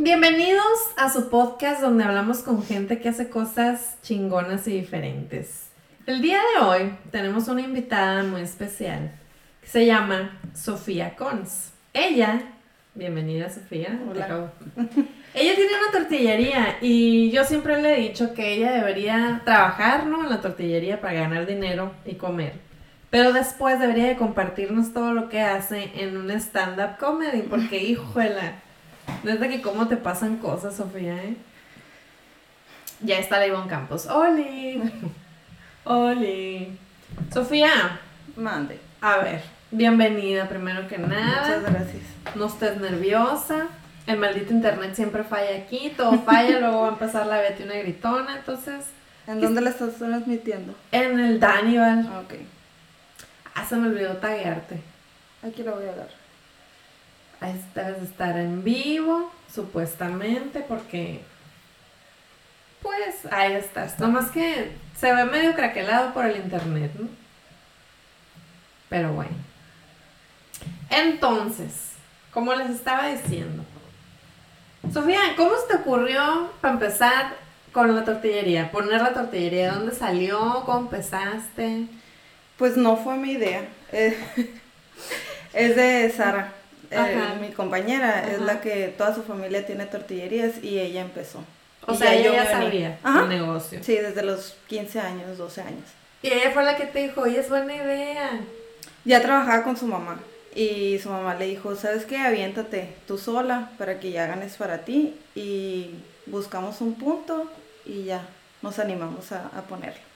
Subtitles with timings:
[0.00, 5.70] Bienvenidos a su podcast donde hablamos con gente que hace cosas chingonas y diferentes.
[6.06, 9.10] El día de hoy tenemos una invitada muy especial
[9.60, 11.72] que se llama Sofía Cons.
[11.92, 12.42] Ella,
[12.94, 13.98] bienvenida Sofía.
[14.08, 14.52] Hola.
[15.34, 20.22] Ella tiene una tortillería y yo siempre le he dicho que ella debería trabajar, ¿no?
[20.22, 22.52] En la tortillería para ganar dinero y comer.
[23.10, 28.62] Pero después debería de compartirnos todo lo que hace en un stand-up comedy, porque híjola,
[29.22, 31.36] desde que cómo te pasan cosas, Sofía, ¿eh?
[33.00, 34.06] Ya está la Ivonne Campos.
[34.06, 34.82] ¡Oli!
[35.84, 36.76] ¡Oli!
[37.32, 38.00] Sofía,
[38.36, 38.78] Mande.
[39.00, 41.58] a ver, bienvenida primero que nada.
[41.58, 42.02] Muchas gracias.
[42.34, 43.68] No estés nerviosa.
[44.06, 47.74] El maldito internet siempre falla aquí, todo falla, luego va a empezar la Betty una
[47.74, 48.86] gritona, entonces...
[49.26, 50.74] ¿En dónde la estás transmitiendo?
[50.90, 52.00] En el Danival.
[52.24, 52.34] Ok.
[53.54, 54.80] Ah, se me olvidó taguearte.
[55.46, 56.08] Aquí la voy a dar.
[57.40, 61.22] Ahí debes de estar en vivo, supuestamente, porque...
[62.82, 63.98] Pues ahí estás.
[63.98, 67.08] Nomás que se ve medio craquelado por el internet, ¿no?
[68.88, 69.36] Pero bueno.
[70.90, 71.92] Entonces,
[72.32, 73.64] como les estaba diciendo.
[74.92, 77.36] Sofía, ¿cómo se te ocurrió, para empezar,
[77.72, 78.70] con la tortillería?
[78.70, 80.62] Poner la tortillería, ¿dónde salió?
[80.64, 81.86] ¿Cómo empezaste?
[82.56, 83.68] Pues no fue mi idea.
[83.92, 84.16] Eh,
[85.52, 86.52] es de Sara.
[86.90, 91.42] Eh, mi compañera es la que toda su familia tiene tortillerías y ella empezó.
[91.86, 93.22] O Y sea, ella yo ya sabía Ajá.
[93.22, 93.80] el negocio.
[93.82, 95.84] Sí, desde los 15 años, 12 años.
[96.22, 98.40] Y ella fue la que te dijo, oye, es buena idea.
[99.04, 100.20] Ya trabajaba con su mamá
[100.54, 102.18] y su mamá le dijo, ¿sabes qué?
[102.18, 105.94] Aviéntate tú sola para que ya ganes para ti y
[106.26, 107.50] buscamos un punto
[107.86, 108.26] y ya
[108.60, 110.07] nos animamos a, a ponerlo.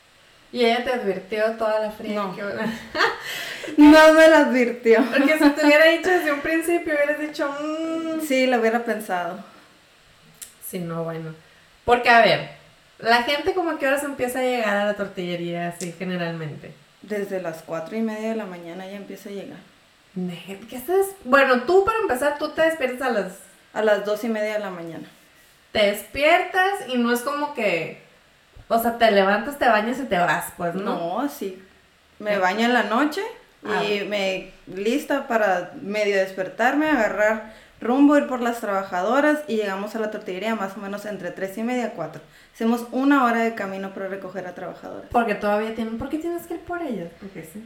[0.52, 2.14] Y ella te advirtió toda la fría.
[2.22, 2.36] No.
[2.36, 2.42] que-
[3.78, 5.02] No me lo advirtió.
[5.10, 8.20] Porque si te hubiera dicho desde un principio, hubieras dicho, mmm.
[8.20, 9.42] Sí, lo hubiera pensado.
[10.68, 11.34] Sí, no, bueno.
[11.84, 12.50] Porque, a ver,
[12.98, 16.72] la gente como que ahora se empieza a llegar a la tortillería así generalmente.
[17.02, 19.58] Desde las cuatro y media de la mañana ya empieza a llegar.
[20.68, 21.06] ¿Qué estás?
[21.24, 23.32] Bueno, tú para empezar, tú te despiertas a las...
[23.72, 25.08] A las dos y media de la mañana.
[25.72, 28.01] Te despiertas y no es como que...
[28.74, 31.20] O sea, te levantas, te bañas y te vas, pues, ¿no?
[31.22, 31.62] No, sí.
[32.18, 33.20] Me baño en la noche
[33.64, 33.84] Ah.
[33.84, 40.00] y me lista para medio despertarme, agarrar rumbo, ir por las trabajadoras y llegamos a
[40.00, 42.20] la tortillería más o menos entre tres y media, cuatro.
[42.54, 45.08] Hacemos una hora de camino para recoger a trabajadoras.
[45.12, 45.98] Porque todavía tienen...
[45.98, 47.10] ¿Por qué tienes que ir por ellas?
[47.20, 47.64] Porque sí.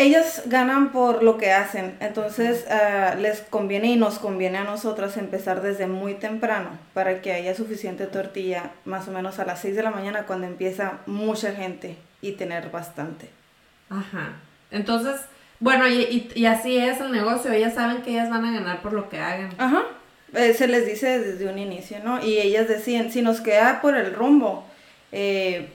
[0.00, 5.16] Ellas ganan por lo que hacen, entonces ah, les conviene y nos conviene a nosotras
[5.16, 9.74] empezar desde muy temprano para que haya suficiente tortilla más o menos a las 6
[9.74, 13.28] de la mañana cuando empieza mucha gente y tener bastante.
[13.90, 14.34] Ajá.
[14.70, 15.20] Entonces,
[15.58, 17.50] bueno, y, y- y así es el negocio.
[17.50, 19.50] Ellas saben que ellas van a ganar por lo que hagan.
[19.58, 19.82] Ajá,
[20.34, 22.24] eh, se les dice desde un inicio, ¿no?
[22.24, 24.64] Y ellas decían, si nos queda por el rumbo,
[25.10, 25.70] eh,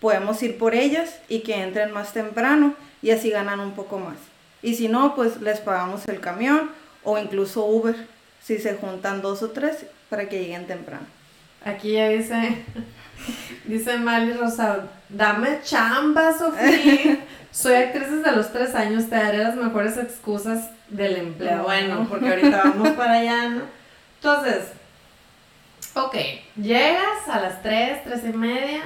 [0.00, 4.16] podemos ir por ellas y que entren más temprano y así ganan un poco más.
[4.62, 6.70] Y si no, pues les pagamos el camión
[7.04, 7.96] o incluso Uber,
[8.42, 11.06] si se juntan dos o tres para que lleguen temprano.
[11.64, 12.64] Aquí ya dice,
[13.64, 17.18] dice Mali Rosa, dame chamba, Sofía.
[17.50, 21.58] Soy actriz desde los tres años, te daré las mejores excusas del empleo.
[21.58, 21.64] No.
[21.64, 23.62] Bueno, porque ahorita vamos para allá, ¿no?
[24.16, 24.68] Entonces,
[25.94, 26.14] ok,
[26.56, 28.82] llegas a las tres, tres y media,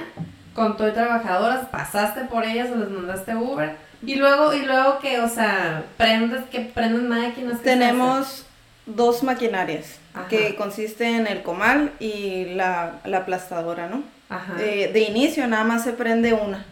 [0.55, 3.75] con todo y trabajadoras, pasaste por ellas o les mandaste Uber.
[4.05, 7.53] Y luego, y luego que, o sea, prendes, que prenden máquinas.
[7.53, 8.45] ¿qué se Tenemos
[8.85, 10.27] dos maquinarias Ajá.
[10.27, 14.03] que consiste en el comal y la, la aplastadora, ¿no?
[14.29, 14.55] Ajá.
[14.59, 16.65] Eh, de inicio nada más se prende una,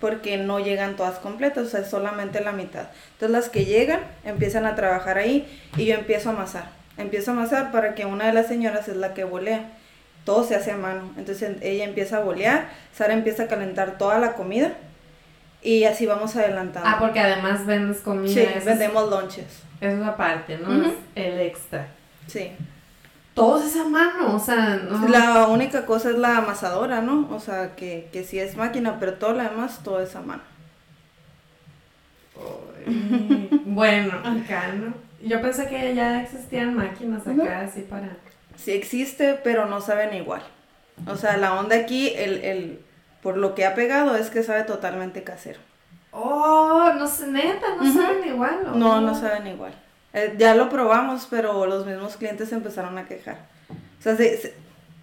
[0.00, 2.86] porque no llegan todas completas, o sea, es solamente la mitad.
[3.14, 6.70] Entonces las que llegan empiezan a trabajar ahí y yo empiezo a amasar.
[6.98, 9.70] Empiezo a amasar para que una de las señoras es la que volea.
[10.24, 11.12] Todo se hace a mano.
[11.16, 14.72] Entonces ella empieza a bolear, Sara empieza a calentar toda la comida
[15.62, 16.88] y así vamos adelantando.
[16.88, 18.32] Ah, porque además vendes comida.
[18.32, 19.62] sí, es- vendemos lonches.
[19.80, 20.86] Eso es aparte, ¿no?
[20.86, 21.88] Es el extra.
[22.26, 22.52] Sí.
[23.34, 25.08] Todo es a mano, o sea, no.
[25.08, 27.28] La única cosa es la amasadora, ¿no?
[27.30, 30.42] O sea, que, que sí es máquina, pero todo lo demás, todo es a mano.
[33.64, 34.94] Bueno, acá, ¿no?
[35.22, 38.16] Yo pensé que ya existían máquinas acá, así para.
[38.56, 40.42] Sí existe, pero no saben igual.
[41.06, 42.80] O sea, la onda aquí, el, el,
[43.26, 45.58] por lo que ha pegado, es que sabe totalmente casero.
[46.12, 48.60] Oh, no sé, neta, no saben igual.
[48.72, 48.76] ¿o?
[48.76, 49.74] No, no saben igual.
[50.12, 53.38] Eh, ya lo probamos, pero los mismos clientes se empezaron a quejar.
[53.98, 54.54] O sea, se- se-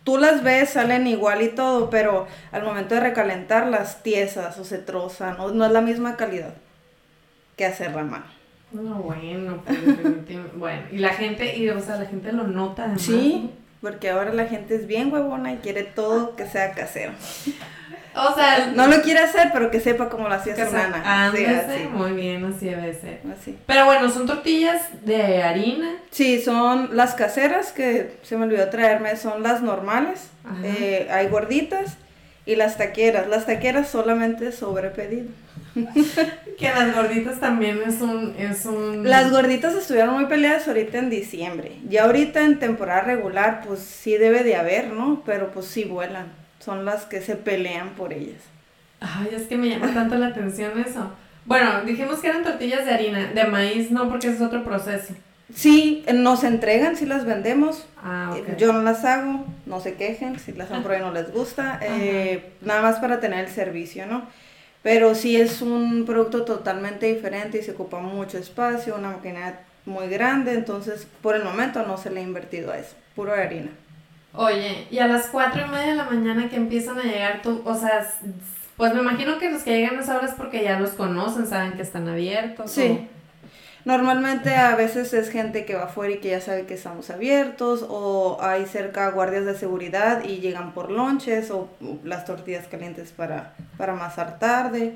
[0.06, 4.78] tú las ves, salen igual y todo, pero al momento de recalentarlas, tiesas o se
[4.78, 6.54] trozan, o no es la misma calidad
[7.58, 8.25] que hacerla a mano.
[8.72, 9.80] No, bueno, pues
[10.56, 13.02] bueno, y la gente, y o sea, la gente lo nota además.
[13.02, 17.12] Sí, porque ahora la gente es bien huevona y quiere todo que sea casero.
[18.15, 21.31] O sea, No lo quiere hacer, pero que sepa cómo lo hacía su nana.
[21.36, 21.88] Sí, así.
[21.92, 23.21] muy bien, así debe ser.
[23.31, 23.57] así.
[23.65, 25.98] Pero bueno, son tortillas de harina.
[26.12, 30.30] Sí, son las caseras que se me olvidó traerme, son las normales.
[30.63, 31.98] Eh, hay gorditas
[32.45, 33.27] y las taqueras.
[33.27, 35.30] Las taqueras solamente sobre pedido.
[36.57, 38.36] Que las gorditas también es un...
[38.38, 39.10] Es un...
[39.10, 41.80] Las gorditas estuvieron muy peleadas ahorita en diciembre.
[41.89, 45.24] Ya ahorita en temporada regular, pues sí debe de haber, ¿no?
[45.25, 46.43] Pero pues sí vuelan.
[46.63, 48.42] Son las que se pelean por ellas.
[49.01, 51.12] Ay, es que me llama tanto la atención eso.
[51.45, 55.13] Bueno, dijimos que eran tortillas de harina, de maíz no, porque ese es otro proceso.
[55.54, 57.86] Sí, eh, nos entregan si las vendemos.
[58.01, 58.33] Ah.
[58.36, 61.33] Eh, Yo no las hago, no se quejen, si las han probado y no les
[61.33, 64.24] gusta, eh, nada más para tener el servicio, ¿no?
[64.83, 70.07] Pero sí es un producto totalmente diferente y se ocupa mucho espacio, una maquinaria muy
[70.07, 73.69] grande, entonces por el momento no se le ha invertido a eso, puro harina.
[74.35, 77.62] Oye, y a las cuatro y media de la mañana que empiezan a llegar tú,
[77.65, 78.07] o sea,
[78.77, 81.45] pues me imagino que los que llegan a esa hora es porque ya los conocen,
[81.45, 82.71] saben que están abiertos.
[82.71, 83.07] Sí.
[83.85, 87.85] Normalmente a veces es gente que va afuera y que ya sabe que estamos abiertos
[87.89, 91.69] o hay cerca guardias de seguridad y llegan por lonches o
[92.06, 94.95] las tortillas calientes para, para amasar tarde.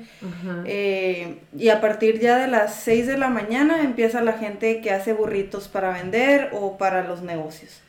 [0.64, 4.90] Eh, y a partir ya de las 6 de la mañana empieza la gente que
[4.90, 7.82] hace burritos para vender o para los negocios.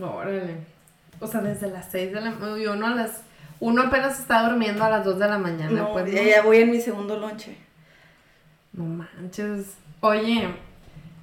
[0.00, 0.58] Órale.
[1.20, 3.22] O sea, desde las seis de la mañana, y uno a las,
[3.60, 6.28] uno apenas está durmiendo a las dos de la mañana, No, pues ya, no.
[6.28, 7.56] ya voy en mi segundo lonche.
[8.72, 9.74] No manches.
[10.00, 10.48] Oye,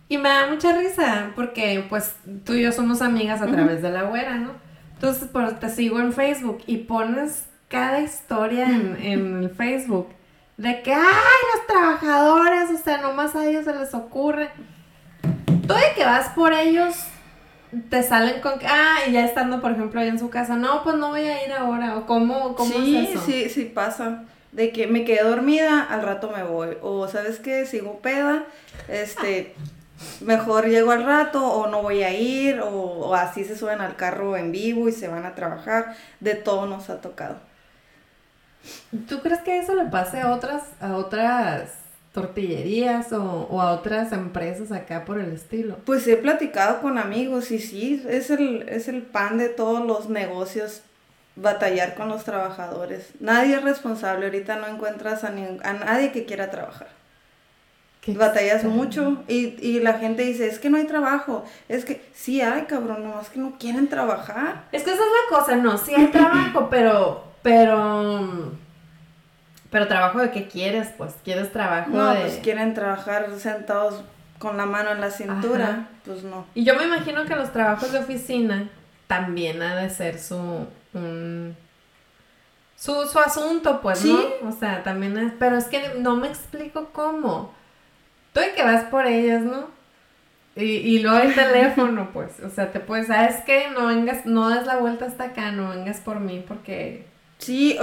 [0.07, 2.15] y me da mucha risa porque pues
[2.45, 4.51] tú y yo somos amigas a través de la güera, ¿no?
[4.93, 10.09] Entonces pues, te sigo en Facebook y pones cada historia en, en el Facebook
[10.57, 11.01] de que, ay,
[11.55, 14.49] los trabajadores, o sea, nomás a ellos se les ocurre.
[15.67, 16.95] Tú de que vas por ellos,
[17.89, 20.83] te salen con que, ah, y ya estando, por ejemplo, ahí en su casa, no,
[20.83, 23.25] pues no voy a ir ahora, o cómo, cómo sí, es eso.
[23.25, 24.23] sí, sí pasa.
[24.51, 26.77] De que me quedé dormida, al rato me voy.
[26.81, 28.43] O sabes qué, sigo peda,
[28.89, 29.55] este,
[30.19, 33.95] mejor llego al rato o no voy a ir o, o así se suben al
[33.95, 35.95] carro en vivo y se van a trabajar.
[36.19, 37.37] De todo nos ha tocado.
[39.07, 41.80] ¿Tú crees que eso le pase a otras, a otras
[42.13, 45.77] tortillerías o, o a otras empresas acá por el estilo?
[45.85, 50.09] Pues he platicado con amigos y sí, es el, es el pan de todos los
[50.09, 50.81] negocios
[51.37, 53.09] batallar con los trabajadores.
[53.19, 56.89] Nadie es responsable, ahorita no encuentras a, ni- a nadie que quiera trabajar.
[58.01, 58.75] ¿Qué Batallas extraño.
[58.75, 62.63] mucho y, y la gente dice, es que no hay trabajo, es que sí hay,
[62.63, 64.63] cabrón, nomás que no quieren trabajar.
[64.71, 68.53] Es que esa es la cosa, no, sí hay trabajo, pero, pero,
[69.71, 72.19] pero trabajo de qué quieres, pues, quieres trabajo No, de...
[72.21, 74.03] pues quieren trabajar sentados
[74.37, 75.87] con la mano en la cintura, Ajá.
[76.05, 76.45] pues no.
[76.53, 78.69] Y yo me imagino que los trabajos de oficina
[79.07, 81.55] también ha de ser su, un-
[82.75, 84.11] su, su asunto, pues, Sí.
[84.41, 84.49] ¿no?
[84.49, 87.53] O sea, también es, pero es que no me explico cómo.
[88.33, 89.67] Tú de que vas por ellas, ¿no?
[90.55, 93.67] Y, y luego el teléfono, pues, o sea, te puedes, ¿sabes qué?
[93.73, 97.05] No vengas, no des la vuelta hasta acá, no vengas por mí porque...
[97.41, 97.75] Sí,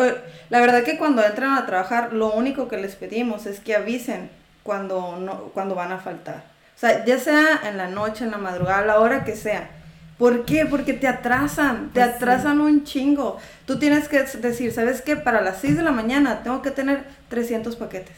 [0.50, 4.31] la verdad que cuando entran a trabajar, lo único que les pedimos es que avisen
[4.62, 6.44] cuando, no, cuando van a faltar.
[6.76, 9.69] O sea, ya sea en la noche, en la madrugada, a la hora que sea.
[10.16, 10.64] ¿Por qué?
[10.64, 12.17] Porque te atrasan, te Pues sí.
[12.17, 13.38] atrasan un chingo.
[13.67, 15.17] Tú tienes que decir, ¿sabes qué?
[15.17, 18.17] Para las 6 de la mañana tengo que tener 300 paquetes.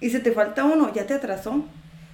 [0.00, 1.64] Y si te falta uno, ya te atrasó.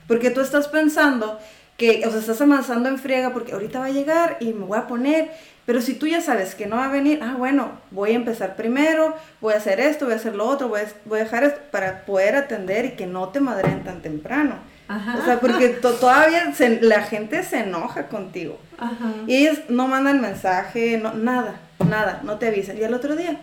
[0.07, 1.41] Porque tú estás pensando
[1.77, 4.79] que, o sea, estás avanzando en friega porque ahorita va a llegar y me voy
[4.79, 5.31] a poner.
[5.67, 8.55] Pero si tú ya sabes que no va a venir, ah, bueno, voy a empezar
[8.55, 11.43] primero, voy a hacer esto, voy a hacer lo otro, voy a, voy a dejar
[11.45, 14.57] esto para poder atender y que no te madren tan temprano.
[14.89, 15.17] Ajá.
[15.19, 18.59] O sea, porque to- todavía se- la gente se enoja contigo.
[18.77, 18.95] Ajá.
[19.27, 21.55] Y ellos no mandan mensaje, no, nada,
[21.89, 22.77] nada, no te avisan.
[22.77, 23.41] Y al otro día,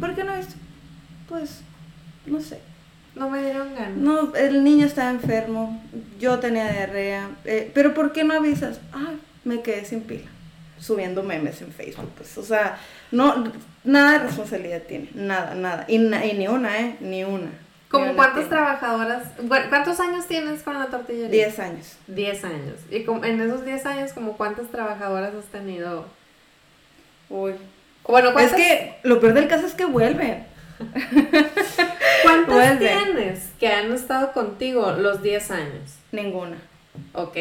[0.00, 0.54] ¿por qué no esto?
[1.28, 1.60] Pues,
[2.26, 2.58] no sé.
[3.20, 3.96] No me dieron ganas.
[3.98, 5.78] No, el niño estaba enfermo,
[6.18, 8.80] yo tenía diarrea, eh, pero ¿por qué no avisas?
[8.94, 9.10] Ah,
[9.44, 10.24] me quedé sin pila,
[10.78, 12.78] subiendo memes en Facebook, pues, o sea,
[13.10, 13.44] no,
[13.84, 16.96] nada de responsabilidad tiene, nada, nada, y, na- y ni una, ¿eh?
[17.00, 17.50] Ni una.
[17.90, 19.24] ¿Como cuántas trabajadoras?
[19.42, 21.28] bueno, ¿Cuántos años tienes con la tortillería?
[21.28, 21.96] Diez años.
[22.06, 22.76] 10 años.
[22.90, 26.06] Y como en esos 10 años, como cuántas trabajadoras has tenido?
[27.28, 27.52] Uy.
[28.08, 30.46] Bueno, Es ¿cuántas, que lo peor del caso es que vuelven.
[32.22, 35.96] ¿cuántas tienes que han estado contigo los 10 años?
[36.12, 36.56] Ninguna.
[37.14, 37.36] Ok.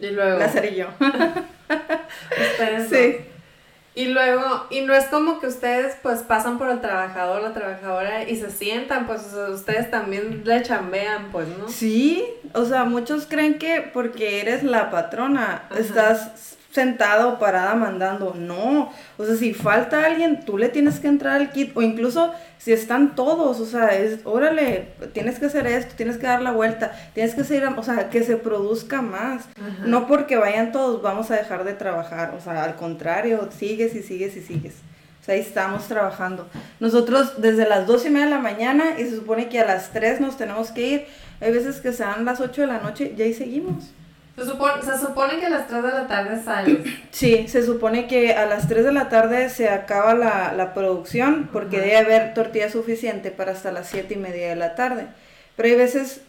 [0.00, 0.88] Y luego, La seré yo.
[2.30, 3.24] ustedes Sí.
[3.92, 8.22] Y luego, y no es como que ustedes pues pasan por el trabajador, la trabajadora
[8.22, 11.68] y se sientan, pues o sea, ustedes también le chambean, pues, ¿no?
[11.68, 15.80] Sí, o sea, muchos creen que porque eres la patrona Ajá.
[15.80, 18.34] estás sentada o parada mandando.
[18.34, 22.32] No, o sea, si falta alguien, tú le tienes que entrar al kit, o incluso
[22.58, 26.52] si están todos, o sea, es, órale, tienes que hacer esto, tienes que dar la
[26.52, 29.48] vuelta, tienes que seguir, o sea, que se produzca más.
[29.84, 34.02] No porque vayan todos, vamos a dejar de trabajar, o sea, al contrario, sigues y
[34.02, 34.74] sigues y sigues.
[35.20, 36.48] O sea, ahí estamos trabajando.
[36.80, 39.90] Nosotros desde las dos y media de la mañana y se supone que a las
[39.90, 41.06] 3 nos tenemos que ir.
[41.42, 43.92] Hay veces que sean las 8 de la noche y ahí seguimos.
[44.36, 46.78] Se supone, se supone que a las 3 de la tarde sales.
[47.10, 51.50] Sí, se supone que a las 3 de la tarde se acaba la, la producción
[51.52, 55.06] porque debe haber tortilla suficiente para hasta las 7 y media de la tarde.
[55.56, 56.22] Pero hay veces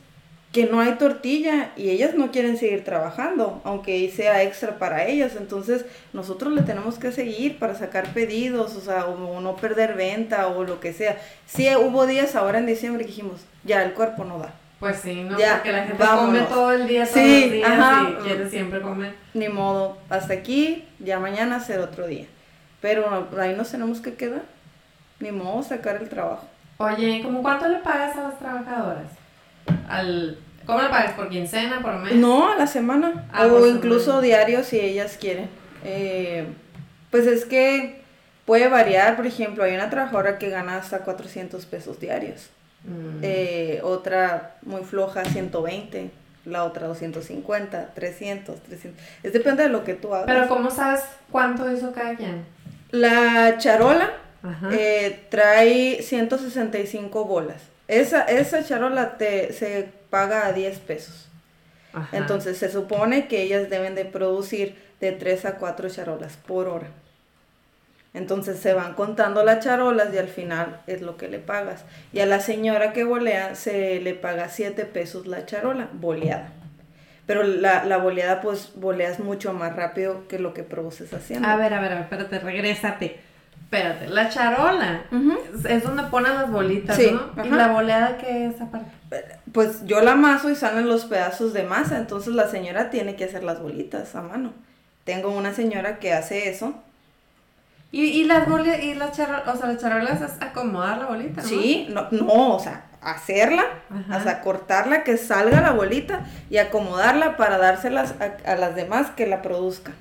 [0.52, 5.34] que no hay tortilla y ellas no quieren seguir trabajando, aunque sea extra para ellas.
[5.38, 10.48] Entonces nosotros le tenemos que seguir para sacar pedidos, o sea, o, no perder venta
[10.48, 11.18] o lo que sea.
[11.46, 14.54] Sí, hubo días ahora en diciembre que dijimos, ya el cuerpo no da.
[14.82, 15.38] Pues sí, ¿no?
[15.38, 17.70] Ya, Porque la gente come todo el día, todos los días
[18.10, 19.14] y quiere siempre comer.
[19.36, 22.26] Ni modo, hasta aquí, ya mañana hacer otro día.
[22.82, 24.42] Pero ahí nos tenemos que quedar.
[25.20, 26.48] Ni modo, sacar el trabajo.
[26.78, 29.06] Oye, ¿cómo cuánto le pagas a las trabajadoras?
[29.88, 31.12] Al, ¿Cómo le pagas?
[31.12, 32.16] ¿Por quincena, por mes?
[32.16, 33.28] No, a la semana.
[33.32, 35.48] Ah, o incluso diario si ellas quieren.
[35.84, 36.48] Eh,
[37.12, 38.02] pues es que
[38.46, 42.50] puede variar, por ejemplo, hay una trabajadora que gana hasta 400 pesos diarios.
[42.84, 43.20] Mm.
[43.22, 46.12] Eh, otra muy floja, 120.
[46.46, 49.04] La otra 250, 300, 300.
[49.22, 50.26] Es depende de lo que tú hagas.
[50.26, 52.46] Pero ¿cómo sabes cuánto hizo cada quien?
[52.90, 54.12] La charola
[54.72, 57.62] eh, trae 165 bolas.
[57.88, 61.28] Esa, esa charola te, se paga a 10 pesos.
[62.12, 66.88] Entonces se supone que ellas deben de producir de 3 a 4 charolas por hora.
[68.14, 71.86] Entonces se van contando las charolas y al final es lo que le pagas.
[72.12, 76.50] Y a la señora que bolea se le paga 7 pesos la charola, boleada.
[77.26, 81.48] Pero la, la boleada pues boleas mucho más rápido que lo que produces haciendo.
[81.48, 83.20] A ver, a ver, a ver, espérate, regrésate.
[83.64, 85.04] Espérate, la charola
[85.70, 87.46] es donde ponen las bolitas, ¿no?
[87.46, 88.92] ¿Y la boleada qué es aparte?
[89.54, 93.24] Pues yo la amaso y salen los pedazos de masa, entonces la señora tiene que
[93.24, 94.52] hacer las bolitas a mano.
[95.06, 96.76] Tengo una señora que hace eso
[97.92, 101.42] y, y las bolitas, y las charolas, o sea, las charolas es acomodar la bolita,
[101.42, 101.48] ¿no?
[101.48, 107.36] Sí, no, no o sea, hacerla, o sea, cortarla, que salga la bolita y acomodarla
[107.36, 109.96] para dárselas a, las demás que la produzcan.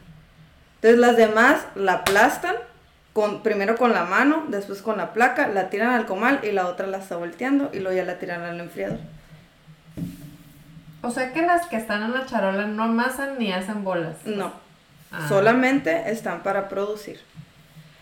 [0.76, 2.54] Entonces las demás la aplastan,
[3.12, 6.66] con, primero con la mano, después con la placa, la tiran al comal y la
[6.66, 8.98] otra la está volteando y luego ya la tiran al enfriador.
[11.02, 14.16] O sea que las que están en la charola no amasan ni hacen bolas.
[14.26, 14.52] No,
[15.10, 15.26] ah.
[15.28, 17.18] solamente están para producir.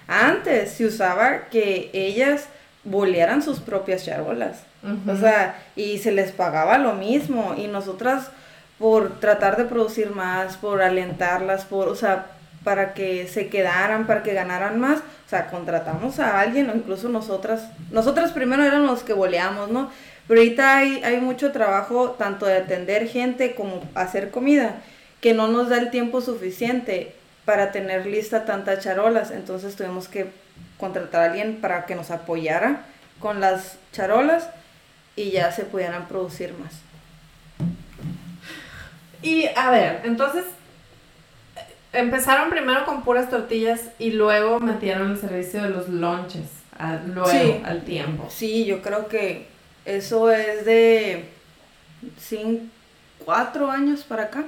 [0.09, 2.49] Antes se usaba que ellas
[2.83, 4.63] bolearan sus propias charolas.
[5.07, 7.55] O sea, y se les pagaba lo mismo.
[7.57, 8.31] Y nosotras,
[8.79, 12.27] por tratar de producir más, por alentarlas, por, o sea,
[12.65, 17.09] para que se quedaran, para que ganaran más, o sea, contratamos a alguien, o incluso
[17.09, 19.91] nosotras, nosotras primero eran los que boleamos, ¿no?
[20.27, 24.77] Pero ahorita hay, hay mucho trabajo, tanto de atender gente como hacer comida,
[25.21, 27.15] que no nos da el tiempo suficiente
[27.49, 29.31] para tener lista tantas charolas.
[29.31, 30.31] Entonces tuvimos que
[30.77, 32.83] contratar a alguien para que nos apoyara
[33.21, 34.51] con las charolas
[35.17, 36.75] y ya se pudieran producir más.
[39.23, 40.45] Y a ver, entonces
[41.95, 46.51] empezaron primero con puras tortillas y luego metieron el servicio de los lunches
[47.07, 48.29] luego al tiempo.
[48.29, 49.47] Sí, yo creo que
[49.87, 51.31] eso es de
[52.21, 52.67] cinco,
[53.25, 54.45] cuatro años para acá.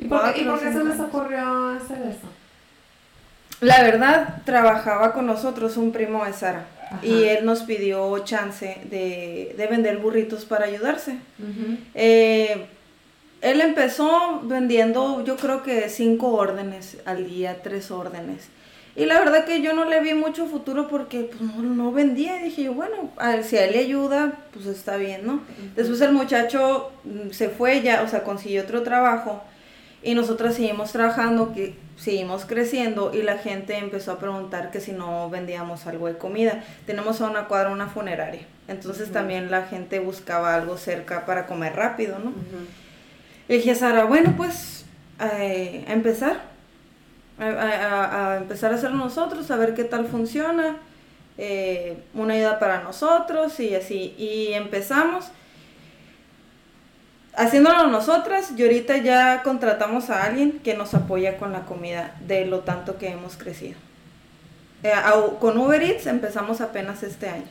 [0.00, 2.28] ¿Y por, qué, se les ocurrió hacer eso?
[3.60, 6.66] La verdad, trabajaba con nosotros un primo de Sara
[7.02, 11.18] y él nos pidió chance de, vender burritos para ayudarse.
[11.94, 12.66] Eh,
[13.40, 18.48] él empezó vendiendo, yo creo que cinco órdenes al día, tres órdenes.
[18.96, 22.40] Y la verdad que yo no le vi mucho futuro porque pues, no, vendía.
[22.40, 23.12] Y dije yo, bueno,
[23.44, 25.40] si a él le ayuda, pues está bien, ¿no?
[25.76, 29.44] Después el muchacho mm, se fue ya, o sea, consiguió otro trabajo.
[30.02, 34.92] Y nosotros seguimos trabajando, que seguimos creciendo y la gente empezó a preguntar que si
[34.92, 36.62] no vendíamos algo de comida.
[36.86, 41.74] Tenemos a una cuadra una funeraria, entonces también la gente buscaba algo cerca para comer
[41.74, 42.32] rápido, ¿no?
[43.48, 44.84] Le dije a Sara, bueno, pues
[45.20, 46.42] eh, a empezar,
[47.40, 50.76] a, empezar a hacer nosotros, a ver qué tal funciona,
[51.36, 54.14] eh, una ayuda para nosotros y así.
[54.18, 55.30] Y empezamos
[57.38, 62.44] haciéndolo nosotras y ahorita ya contratamos a alguien que nos apoya con la comida de
[62.46, 63.78] lo tanto que hemos crecido.
[64.82, 64.92] Eh,
[65.40, 67.46] con Uber Eats empezamos apenas este año.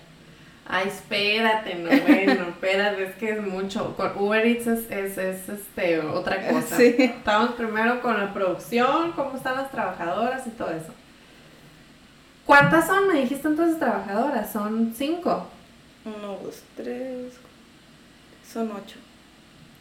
[0.69, 3.95] Ay, espérate, no, bueno, espérate, es que es mucho.
[3.95, 6.75] Con Uber Eats es, es, es, este, otra cosa.
[6.75, 6.95] Sí.
[6.97, 10.93] Estamos primero con la producción, cómo están las trabajadoras y todo eso.
[12.45, 13.07] ¿Cuántas son?
[13.07, 15.47] Me dijiste entonces trabajadoras, son cinco.
[16.05, 17.33] Uno, dos, tres.
[18.51, 18.97] Son ocho.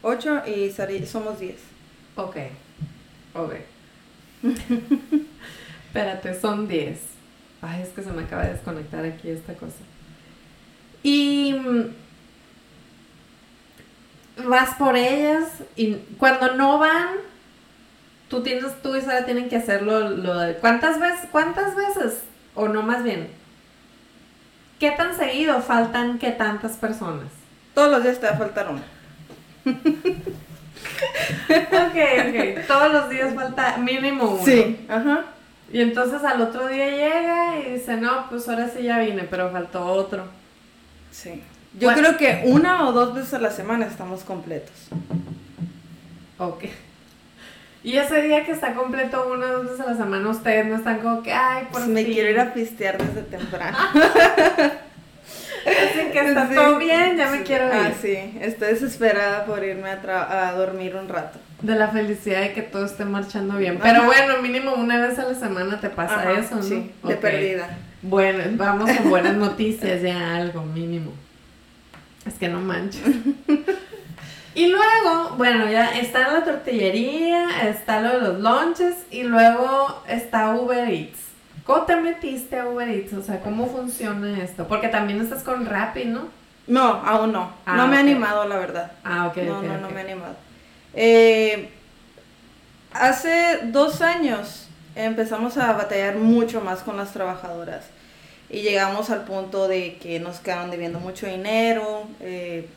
[0.09, 1.57] Ocho y Sari- somos diez.
[2.15, 2.37] Ok,
[3.35, 3.55] ok.
[5.89, 7.01] Espérate, son 10.
[7.61, 9.75] Ay, es que se me acaba de desconectar aquí esta cosa.
[11.03, 11.87] Y mm,
[14.49, 17.09] vas por ellas y cuando no van,
[18.29, 21.29] tú tienes, tú y Sara tienen que hacerlo lo de ¿cuántas veces?
[21.33, 22.23] ¿Cuántas veces?
[22.55, 23.29] O no más bien.
[24.79, 27.27] ¿Qué tan seguido faltan qué tantas personas?
[27.75, 28.85] Todos los días te va a faltar una.
[31.37, 31.97] Ok,
[32.29, 32.67] ok.
[32.67, 34.45] Todos los días falta mínimo uno.
[34.45, 35.25] Sí, ajá.
[35.73, 39.51] Y entonces al otro día llega y dice, no, pues ahora sí ya vine, pero
[39.51, 40.25] faltó otro.
[41.11, 41.43] Sí.
[41.79, 42.01] Yo Bueno.
[42.01, 44.89] creo que una o dos veces a la semana estamos completos.
[46.39, 46.65] Ok.
[47.83, 50.77] Y ese día que está completo una o dos veces a la semana, ustedes no
[50.77, 53.77] están como que, ay, por Pues me quiero ir a pistear desde temprano.
[55.67, 56.55] Así que está Sí.
[56.55, 57.45] todo bien, ya me Sí.
[57.45, 57.73] quiero ir.
[57.75, 58.39] Ah, sí.
[58.41, 61.39] Estoy desesperada por irme a, tra- a dormir un rato.
[61.63, 63.79] De la felicidad de que todo esté marchando bien.
[63.83, 64.07] Pero Ajá.
[64.07, 66.63] bueno, mínimo una vez a la semana te pasa Ajá, eso, ¿no?
[66.63, 67.77] Sí, de perdida.
[68.03, 71.13] Bueno, vamos con buenas noticias, ya algo mínimo.
[72.27, 73.03] Es que no manches.
[74.55, 80.55] Y luego, bueno, ya está la tortillería, está lo de los lunches y luego está
[80.55, 81.19] Uber Eats.
[81.67, 83.13] ¿Cómo te metiste a Uber Eats?
[83.13, 84.69] O sea, ¿cómo funciona esto?
[84.69, 86.29] Porque también estás con Rappi, ¿no?
[86.69, 87.53] No, aún no.
[87.67, 88.05] Ah, no me he ok.
[88.05, 88.93] animado, la verdad.
[89.05, 90.37] Ah, ok, no, no, no me he animado.
[90.95, 91.71] Eh,
[92.93, 97.85] hace dos años empezamos a batallar mucho más con las trabajadoras
[98.49, 102.69] y llegamos al punto de que nos quedaron debiendo mucho dinero, eh,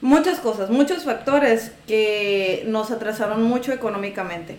[0.00, 4.58] muchas cosas, muchos factores que nos atrasaron mucho económicamente.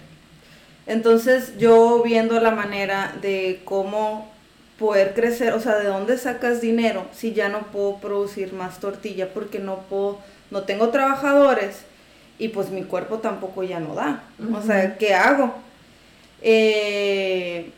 [0.87, 4.31] Entonces yo viendo la manera de cómo
[4.77, 9.33] poder crecer, o sea, de dónde sacas dinero si ya no puedo producir más tortilla
[9.33, 10.19] porque no puedo,
[10.51, 11.77] no tengo trabajadores
[12.37, 14.23] y pues mi cuerpo tampoco ya no da.
[14.53, 14.97] O sea.
[14.97, 15.55] ¿qué hago?
[16.41, 17.71] Eh,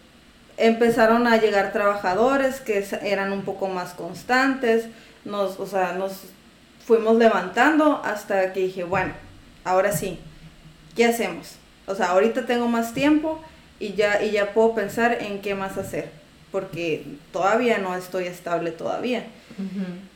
[0.57, 4.85] empezaron a llegar trabajadores que eran un poco más constantes,
[5.23, 6.23] nos, o sea, nos
[6.85, 9.13] fuimos levantando hasta que dije, bueno,
[9.63, 10.19] ahora sí,
[10.95, 11.57] ¿qué hacemos?
[11.87, 13.39] O sea, ahorita tengo más tiempo
[13.79, 16.09] y ya, y ya puedo pensar en qué más hacer,
[16.51, 19.25] porque todavía no estoy estable todavía.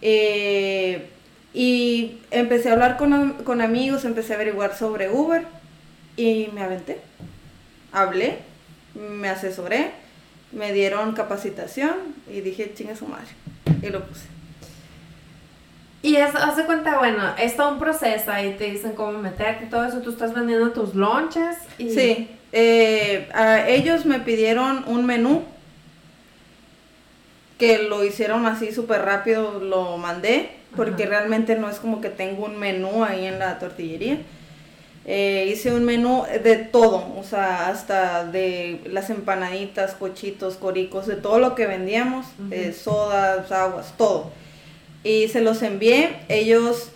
[0.02, 1.08] Eh,
[1.54, 5.46] y empecé a hablar con, con amigos, empecé a averiguar sobre Uber
[6.18, 7.00] y me aventé.
[7.92, 8.40] Hablé,
[8.94, 9.92] me asesoré,
[10.52, 11.96] me dieron capacitación
[12.32, 13.30] y dije, chinga su madre.
[13.82, 14.28] Y lo puse.
[16.04, 19.66] Y es, haz de cuenta, bueno, es todo un proceso, ahí te dicen cómo meterte
[19.66, 21.92] y todo eso, tú estás vendiendo tus lonches y...
[21.92, 25.44] Sí, eh, a ellos me pidieron un menú
[27.58, 31.12] que lo hicieron así súper rápido, lo mandé, porque Ajá.
[31.12, 34.18] realmente no es como que tengo un menú ahí en la tortillería.
[35.06, 41.16] Eh, hice un menú de todo, o sea, hasta de las empanaditas, cochitos, coricos, de
[41.16, 44.32] todo lo que vendíamos, eh, sodas, aguas, todo.
[45.04, 46.92] Y se los envié, ellos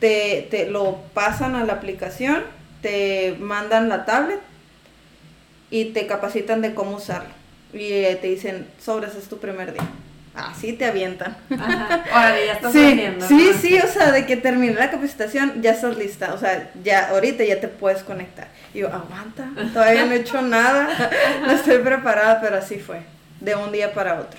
[0.00, 2.42] te, te lo pasan a la aplicación,
[2.82, 4.40] te mandan la tablet
[5.70, 7.30] y te capacitan de cómo usarlo.
[7.72, 9.88] Y eh, te dicen, sobres, es tu primer día.
[10.34, 11.36] Así te avientan.
[11.50, 12.04] Ajá.
[12.10, 13.58] Órale, ya estás Sí, sí, ¿no?
[13.58, 17.42] sí, o sea, de que terminé la capacitación, ya estás lista, o sea, ya ahorita
[17.42, 18.48] ya te puedes conectar.
[18.74, 23.00] Y yo, aguanta, todavía no he hecho nada, no estoy preparada, pero así fue,
[23.40, 24.38] de un día para otro.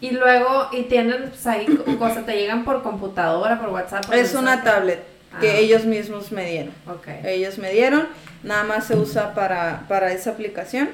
[0.00, 1.66] Y luego, y tienen, pues ahí
[1.98, 4.06] cosas, te llegan por computadora, por WhatsApp.
[4.06, 5.02] por Es una tablet
[5.40, 5.56] que Ah.
[5.56, 6.72] ellos mismos me dieron.
[6.86, 7.08] Ok.
[7.24, 8.06] Ellos me dieron,
[8.42, 10.88] nada más se usa para, para esa aplicación.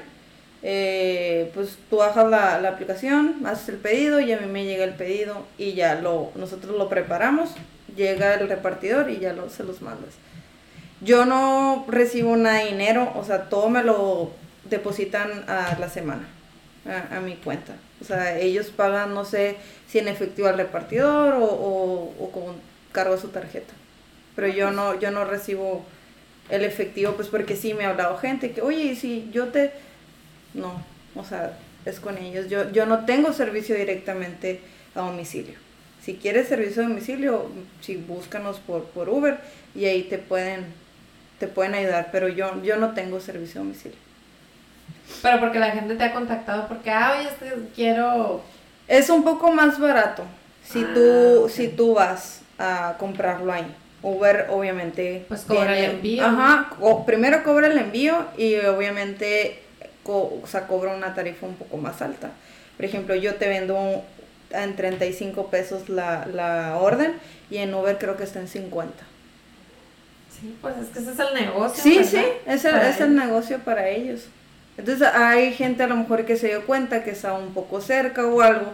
[0.67, 4.83] Eh, pues tú bajas la, la aplicación, haces el pedido y a mí me llega
[4.83, 7.51] el pedido y ya lo, nosotros lo preparamos,
[7.95, 10.15] llega el repartidor y ya lo, se los mandas.
[11.01, 14.31] Yo no recibo nada de dinero, o sea, todo me lo
[14.63, 16.23] depositan a la semana,
[16.87, 17.73] a, a mi cuenta.
[18.01, 19.55] O sea, ellos pagan, no sé
[19.87, 22.55] si en efectivo al repartidor o, o, con
[22.91, 23.73] cargo a su tarjeta.
[24.35, 25.85] Pero yo no, yo no recibo
[26.49, 29.71] el efectivo, pues porque sí me ha hablado gente que, oye, si yo te...
[30.53, 30.83] No,
[31.15, 32.49] o sea, es con ellos.
[32.49, 34.59] Yo, yo no tengo servicio directamente
[34.93, 35.55] a domicilio.
[36.01, 37.49] Si quieres servicio a domicilio,
[37.81, 39.39] si búscanos por, por Uber
[39.73, 40.65] y ahí te pueden,
[41.39, 44.04] te pueden ayudar, pero yo, yo no tengo servicio a domicilio.
[45.21, 48.41] Pero porque la gente te ha contactado porque, ah, oye, este, quiero...
[48.87, 50.23] Es un poco más barato.
[50.63, 53.65] si Ah, tú, si tú vas a comprarlo ahí.
[54.03, 56.23] Uber obviamente Pues cobra el envío.
[56.23, 59.63] Ajá, co- primero cobra el envío y obviamente
[60.03, 62.29] co- o sea, cobra una tarifa un poco más alta.
[62.77, 64.01] Por ejemplo, yo te vendo un-
[64.51, 67.13] en 35 pesos la, la orden
[67.49, 68.93] y en Uber creo que está en 50.
[70.39, 71.81] Sí, pues es que ese es el negocio.
[71.83, 72.09] Sí, ¿verdad?
[72.11, 74.25] sí, es el, es el negocio para ellos.
[74.77, 78.25] Entonces hay gente a lo mejor que se dio cuenta que está un poco cerca
[78.25, 78.73] o algo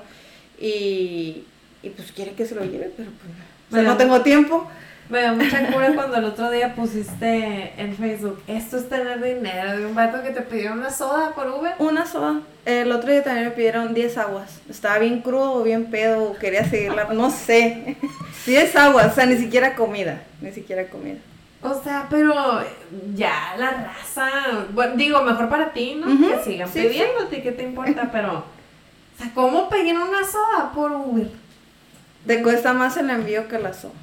[0.59, 1.43] y,
[1.83, 3.51] y pues quiere que se lo lleve, pero pues no.
[3.71, 4.67] O sea, no tengo tiempo.
[5.09, 9.77] Me dio mucha cura cuando el otro día pusiste en Facebook, esto es tener dinero,
[9.77, 11.73] de un vato que te pidió una soda por Uber.
[11.79, 12.39] Una soda.
[12.65, 14.61] El otro día también me pidieron 10 aguas.
[14.69, 17.97] Estaba bien crudo o bien pedo, o quería seguirla, no sé.
[18.45, 21.17] 10 aguas, o sea, ni siquiera comida, ni siquiera comida.
[21.63, 22.34] O sea, pero
[23.13, 24.30] ya la raza,
[24.74, 26.08] bueno, digo, mejor para ti, ¿no?
[26.08, 28.10] Que sigan sí, pidiéndote, ¿qué te importa?
[28.12, 31.30] Pero, o sea, ¿cómo pedir una soda por Uber?
[32.26, 33.93] Te cuesta más el envío que la soda.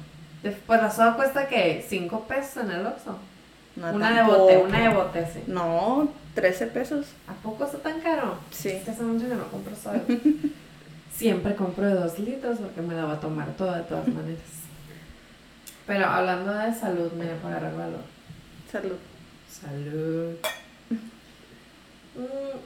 [0.41, 3.17] Pues la soda cuesta que 5 pesos en el Oxxo.
[3.75, 5.43] No, una de bote, una de bote, sí.
[5.47, 7.07] No, 13 pesos.
[7.27, 8.35] ¿A poco está tan caro?
[8.51, 8.69] Sí.
[8.69, 10.01] Es que hace mucho que no compro soda.
[11.13, 14.39] Siempre compro de 2 litros porque me la voy a tomar toda de todas maneras.
[15.89, 18.01] Pero hablando de salud, mira, para agarrar valor.
[18.71, 18.97] Salud.
[19.49, 20.35] Salud.
[22.15, 22.59] Mm.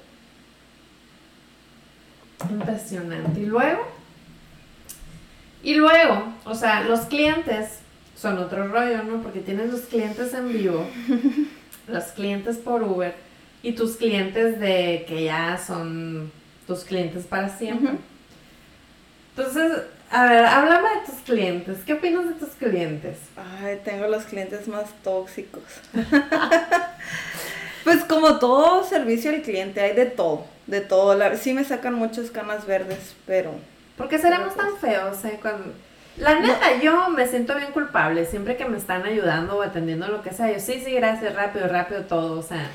[2.52, 3.40] Impresionante.
[3.40, 3.88] Y luego,
[5.64, 7.80] y luego, o sea, los clientes
[8.18, 9.24] son otro rollo, ¿no?
[9.24, 10.86] Porque tienes los clientes en vivo,
[11.88, 13.16] los clientes por Uber
[13.62, 16.30] y tus clientes de que ya son
[16.68, 17.94] tus clientes para siempre.
[19.34, 20.73] Entonces, a ver, tus
[21.26, 21.80] clientes.
[21.86, 23.18] ¿Qué opinas de tus clientes?
[23.62, 25.64] Ay, tengo los clientes más tóxicos.
[27.84, 31.16] pues como todo servicio al cliente, hay de todo, de todo.
[31.16, 33.52] La- sí me sacan muchas canas verdes, pero...
[33.98, 35.24] ¿Por qué seremos tan feos?
[35.26, 35.38] eh?
[35.42, 35.74] Cuando...
[36.18, 40.22] La neta, yo me siento bien culpable siempre que me están ayudando o atendiendo lo
[40.22, 40.52] que sea.
[40.52, 42.40] Yo, sí, sí, gracias, rápido, rápido, todo.
[42.40, 42.68] O sea,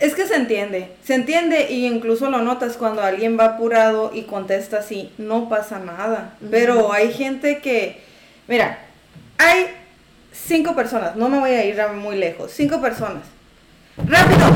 [0.00, 4.22] Es que se entiende, se entiende y incluso lo notas cuando alguien va apurado y
[4.22, 6.36] contesta así, no pasa nada.
[6.50, 8.00] Pero hay gente que,
[8.48, 8.78] mira,
[9.36, 9.66] hay
[10.32, 13.24] cinco personas, no me voy a ir muy lejos, cinco personas.
[13.98, 14.46] ¡Rápido!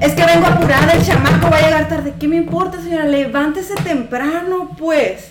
[0.00, 2.14] Es que vengo apurada, el chamaco va a llegar tarde.
[2.20, 3.06] ¿Qué me importa, señora?
[3.06, 5.30] Levántese temprano, pues.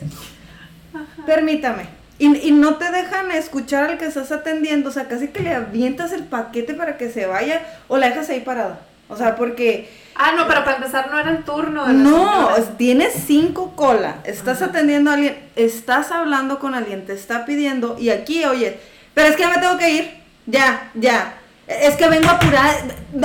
[1.25, 1.83] Permítame.
[2.17, 5.53] Y, y no te dejan escuchar al que estás atendiendo, o sea, casi que le
[5.53, 8.81] avientas el paquete para que se vaya o la dejas ahí parada.
[9.09, 11.85] O sea, porque ah, no, pero para empezar no era el turno.
[11.87, 12.77] de no, señora.
[12.77, 14.71] tienes cinco cola, estás Ajá.
[14.71, 18.79] atendiendo a alguien, estás hablando con alguien, te está pidiendo y aquí, oye,
[19.13, 20.13] pero es que ya me tengo que ir,
[20.45, 21.33] ya, ya,
[21.67, 22.75] es que vengo apurada,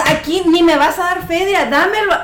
[0.06, 2.14] aquí ni me vas a dar feria, dámelo.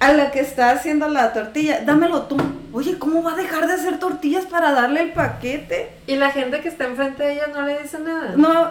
[0.00, 2.36] A la que está haciendo la tortilla, dámelo tú.
[2.72, 5.92] Oye, ¿cómo va a dejar de hacer tortillas para darle el paquete?
[6.06, 8.34] Y la gente que está enfrente de ella no le dice nada.
[8.36, 8.70] No,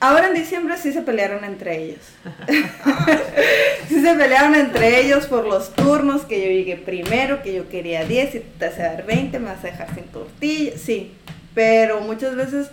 [0.00, 2.00] ahora en diciembre sí se pelearon entre ellos.
[3.88, 8.04] sí se pelearon entre ellos por los turnos, que yo llegué primero, que yo quería
[8.04, 10.72] 10 y te vas a dar 20, me vas a dejar sin tortilla.
[10.76, 11.12] Sí,
[11.54, 12.70] pero muchas veces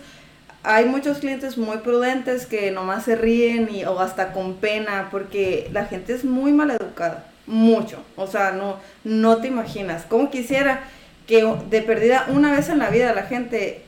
[0.62, 5.68] hay muchos clientes muy prudentes que nomás se ríen y, o hasta con pena porque
[5.72, 7.26] la gente es muy mal educada.
[7.46, 8.02] Mucho.
[8.16, 10.02] O sea, no, no te imaginas.
[10.04, 10.80] Como quisiera
[11.28, 13.85] que de perdida una vez en la vida la gente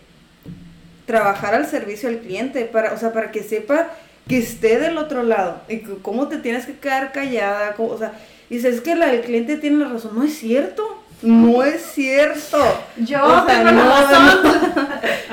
[1.09, 3.89] trabajar al servicio al cliente, para, o sea, para que sepa
[4.29, 7.99] que esté del otro lado y que cómo te tienes que quedar callada, cómo- o
[7.99, 8.13] sea,
[8.49, 12.59] dices es que la, el cliente tiene la razón, no es cierto, no es cierto.
[12.99, 14.43] Yo O sea, tengo la no, razón.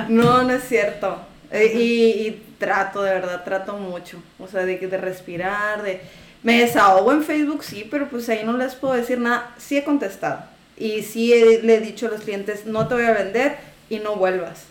[0.09, 1.17] No, no es cierto.
[1.51, 1.81] Eh, y,
[2.27, 6.01] y trato, de verdad, trato mucho, o sea, de, de respirar, de...
[6.43, 9.83] Me desahogo en Facebook, sí, pero pues ahí no les puedo decir nada, sí he
[9.83, 10.39] contestado.
[10.77, 13.57] Y sí he- le he dicho a los clientes, no te voy a vender
[13.89, 14.63] y no vuelvas.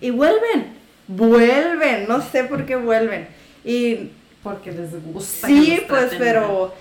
[0.00, 0.74] Y vuelven,
[1.06, 3.28] vuelven, no sé por qué vuelven.
[3.64, 4.10] Y
[4.42, 5.46] Porque les gusta.
[5.46, 6.74] sí, pues, pero,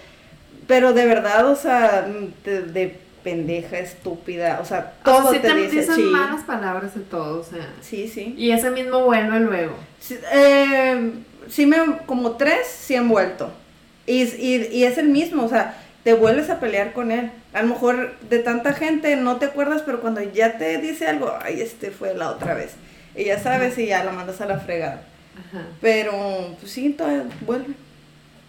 [0.68, 2.08] pero de verdad, o sea,
[2.44, 6.96] de, de pendeja, estúpida, o sea, todo O sea, sí te, dice, dicen malas palabras
[6.96, 7.74] de todo, o sea.
[7.82, 8.34] sí, sí.
[8.38, 9.76] Y ese mismo vuelve luego.
[10.00, 11.12] Sí, eh,
[11.50, 13.52] sí me, como tres, sí han vuelto.
[14.06, 17.32] Y, y, y es el mismo, o sea, te vuelves a pelear con él.
[17.52, 21.34] A lo mejor de tanta gente no te acuerdas, pero cuando ya te dice algo,
[21.42, 22.76] ay, este fue la otra vez.
[23.18, 25.02] Y ya sabes y ya la mandas a la fregada.
[25.36, 25.64] Ajá.
[25.82, 27.76] Pero, pues sí, todavía vuelven.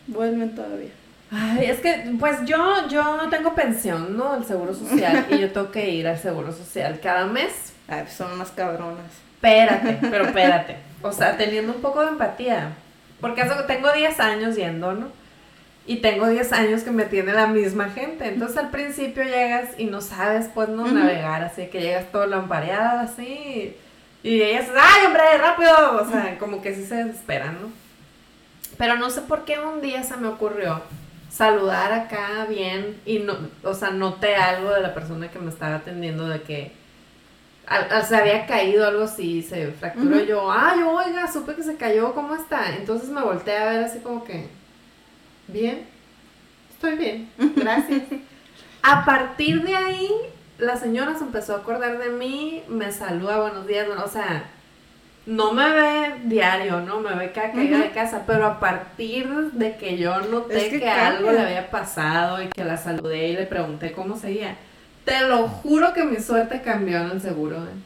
[0.07, 0.90] Vuelven todavía.
[1.31, 4.37] Ay, es que, pues yo, yo no tengo pensión, ¿no?
[4.37, 5.26] El seguro social.
[5.31, 7.72] y yo tengo que ir al seguro social cada mes.
[7.88, 9.07] Ay, pues son unas cabronas.
[9.35, 10.76] Espérate, pero espérate.
[11.02, 12.72] O sea, teniendo un poco de empatía.
[13.20, 15.09] Porque tengo 10 años yendo, ¿no?
[15.88, 18.28] y tengo 10 años que me tiene la misma gente.
[18.28, 23.00] Entonces al principio llegas y no sabes pues no navegar, así que llegas todo lampareado
[23.00, 23.74] así
[24.28, 26.02] y ellas, ¡ay, hombre, rápido!
[26.02, 27.70] O sea, como que sí se desesperan, ¿no?
[28.76, 30.82] Pero no sé por qué un día se me ocurrió
[31.30, 35.76] saludar acá bien y no, o sea, noté algo de la persona que me estaba
[35.76, 36.72] atendiendo de que
[38.06, 42.34] se había caído algo así, se fracturó yo, ay, oiga, supe que se cayó, ¿cómo
[42.34, 42.76] está?
[42.76, 44.46] Entonces me volteé a ver así como que,
[45.46, 45.86] bien,
[46.74, 48.02] estoy bien, gracias.
[48.82, 50.10] a partir de ahí,
[50.59, 54.44] la señora se empezó a acordar de mí, me saluda, buenos días, o sea,
[55.25, 57.01] no me ve diario, ¿no?
[57.01, 61.31] Me ve cada caída de casa, pero a partir de que yo noté que, algo
[61.31, 64.57] le había pasado y que la saludé y le pregunté cómo seguía,
[65.05, 67.77] te lo juro que mi suerte cambió en el seguro, ¿eh?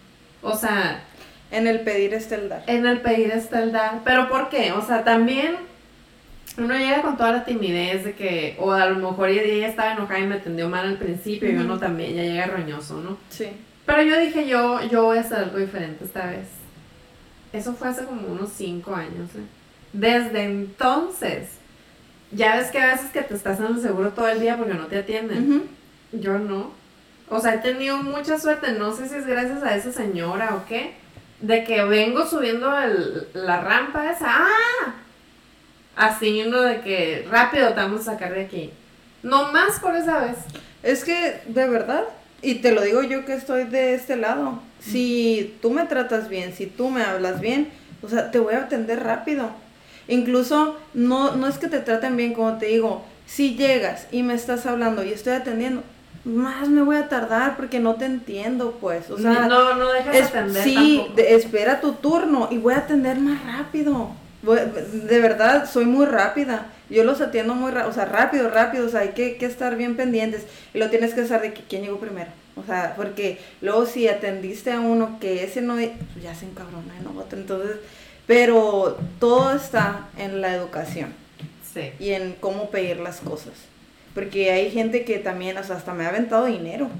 [0.43, 1.05] O sea...
[1.51, 2.63] En el pedir está el dar.
[2.67, 4.01] En el pedir está el dar.
[4.05, 4.73] ¿Pero por qué?
[4.73, 5.57] O sea, también
[6.59, 10.21] uno llega con toda la timidez de que, o a lo mejor ella estaba enojada
[10.21, 13.17] y me atendió mal al principio y uno también ya llega roñoso, ¿no?
[13.31, 13.49] Sí.
[13.87, 16.49] Pero yo dije, yo, yo voy a hacer algo diferente esta vez.
[17.53, 19.31] Eso fue hace como unos cinco años.
[19.35, 19.45] ¿eh?
[19.93, 21.49] Desde entonces,
[22.31, 24.75] ya ves que a veces que te estás en el seguro todo el día porque
[24.75, 25.69] no te atienden.
[26.13, 26.71] Yo no.
[27.29, 30.67] O sea, he tenido mucha suerte, no sé si es gracias a esa señora o
[30.67, 30.95] qué,
[31.41, 34.27] de que vengo subiendo el, la rampa esa.
[34.29, 34.95] ¡Ah!
[35.97, 38.71] Así uno de que rápido te vamos a sacar de aquí.
[39.23, 40.37] No más por esa vez.
[40.83, 42.05] Es que, de verdad,
[42.41, 46.53] y te lo digo yo que estoy de este lado, si tú me tratas bien,
[46.53, 47.71] si tú me hablas bien,
[48.03, 49.51] o sea, te voy a atender rápido.
[50.09, 54.35] Incluso no, no es que te traten bien, como te digo, si llegas y me
[54.35, 55.85] estás hablando y estoy atendiendo,
[56.25, 59.09] más me voy a tardar porque no te entiendo, pues.
[59.11, 60.65] O sea, no, no dejas de atender.
[60.65, 64.11] Sí, espera tu turno y voy a atender más rápido
[64.43, 66.67] de verdad, soy muy rápida.
[66.91, 69.97] Yo los atiendo muy rápido, o sea, rápido, rápido, o sea, hay que, estar bien
[69.97, 70.47] pendientes.
[70.75, 72.31] Y lo tienes que saber de que, quién llegó primero.
[72.57, 76.99] O sea, porque luego si atendiste a uno que ese no, pues ya se encabrona
[76.99, 77.39] en otro.
[77.39, 77.77] Entonces,
[78.27, 81.15] pero todo está en la educación.
[81.73, 81.93] Sí.
[81.99, 83.55] Y en cómo pedir las cosas.
[84.15, 86.91] Porque hay gente que también, o sea, hasta me ha aventado dinero.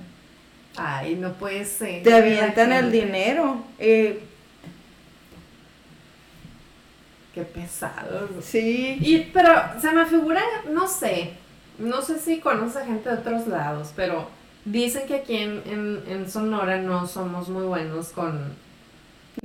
[0.77, 2.03] Ay, no puede ser.
[2.03, 3.63] Te avientan el dinero.
[3.79, 4.21] Eh,
[7.35, 8.29] Qué pesado.
[8.43, 8.99] Sí.
[9.01, 11.33] Y, pero se me figura, no sé,
[11.79, 14.29] no sé si conoce gente de otros lados, pero
[14.65, 18.61] dicen que aquí en, en, Sonora no somos muy buenos con...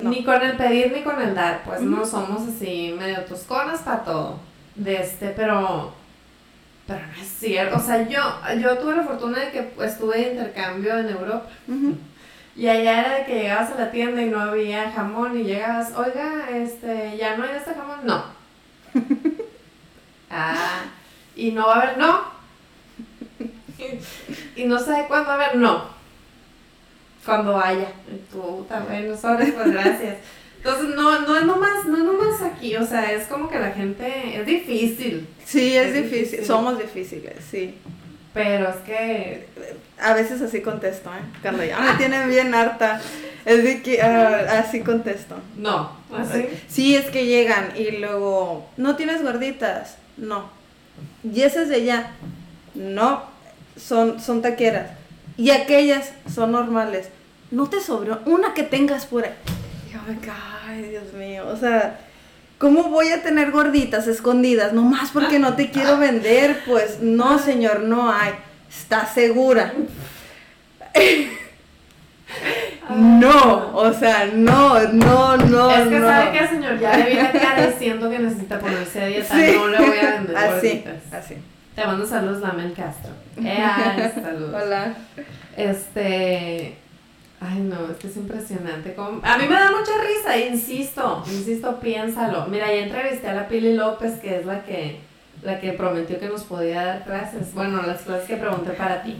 [0.02, 4.04] Ni con el pedir ni con el dar, pues no somos así medio tosconas para
[4.04, 4.38] todo.
[4.74, 5.94] De este, pero...
[6.86, 7.76] Pero no es cierto.
[7.76, 8.20] O sea, yo,
[8.60, 11.46] yo tuve la fortuna de que estuve de intercambio en Europa.
[12.58, 15.92] Y allá era de que llegabas a la tienda y no había jamón y llegabas,
[15.96, 18.00] oiga, este, ya no hay este jamón.
[18.02, 18.24] No.
[20.30, 20.80] ah,
[21.36, 22.20] y no va a haber, no.
[24.56, 25.84] y, no sé cuándo va a haber, no.
[27.24, 27.92] Cuando haya.
[28.32, 30.16] Tú también, sobre, pues gracias.
[30.56, 33.70] Entonces, no, no es nomás, no es nomás aquí, o sea, es como que la
[33.70, 35.28] gente, es difícil.
[35.44, 36.44] Sí, es, difícil.
[36.44, 37.76] somos difíciles, sí.
[38.34, 39.46] Pero es que
[39.98, 41.22] a veces así contesto, ¿eh?
[41.42, 43.00] Cuando ya me tienen bien harta,
[43.44, 45.36] es de que ah, así contesto.
[45.56, 46.48] No, así.
[46.68, 49.96] Sí, es que llegan y luego, ¿no tienes gorditas?
[50.16, 50.50] No.
[51.24, 52.10] Y esas de allá,
[52.74, 53.22] no,
[53.76, 54.90] son, son taqueras.
[55.36, 57.08] Y aquellas son normales.
[57.50, 59.32] No te sobró una que tengas por ahí.
[60.66, 61.98] Ay, Dios mío, o sea,
[62.58, 64.72] ¿Cómo voy a tener gorditas escondidas?
[64.72, 66.62] Nomás porque no te quiero vender.
[66.66, 68.32] Pues no, señor, no hay.
[68.68, 69.72] ¿Está segura?
[72.90, 75.70] no, o sea, no, no, no.
[75.70, 77.32] Es que sabe que señor ya le viene
[77.68, 79.36] diciendo que necesita ponerse a dieta.
[79.36, 81.12] No le voy a vender así, gorditas.
[81.12, 81.34] Así.
[81.76, 83.12] Te mando saludos, Lamel Castro.
[83.44, 84.62] Eh, saludos.
[84.64, 84.94] Hola.
[85.56, 86.76] Este.
[87.40, 88.96] Ay, no, es que es impresionante.
[88.98, 92.46] A mí me da mucha risa, insisto, insisto, piénsalo.
[92.46, 95.00] Mira, ya entrevisté a la Pili López, que es la que,
[95.42, 97.54] la que prometió que nos podía dar clases.
[97.54, 99.16] Bueno, las clases que pregunté para ti.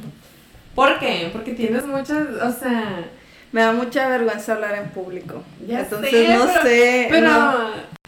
[0.74, 1.30] ¿Por qué?
[1.32, 3.04] Porque tienes muchas, o sea...
[3.50, 5.42] Me da mucha vergüenza hablar en público.
[5.66, 7.06] Ya Entonces no sé.
[7.08, 7.30] Pero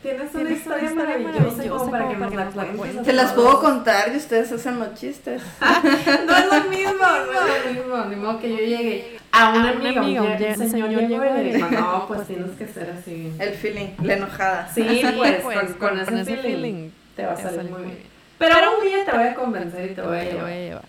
[0.03, 3.07] tienes una historia maravillosa como para que nos la cuentes.
[3.07, 5.41] Se las puedo contar y ustedes hacen los chistes.
[5.61, 8.05] no es lo mismo, no es lo mismo.
[8.05, 12.05] Ni modo que yo llegue a un amigo, el señor llegó y le dijo, no,
[12.09, 13.33] pues tienes que ser así.
[13.39, 14.69] El feeling, la enojada.
[14.75, 17.99] Sí, pues, pues con, ese, feeling, te va a salir, muy bien.
[18.39, 20.85] Pero un día te voy a convencer y te voy a llevar.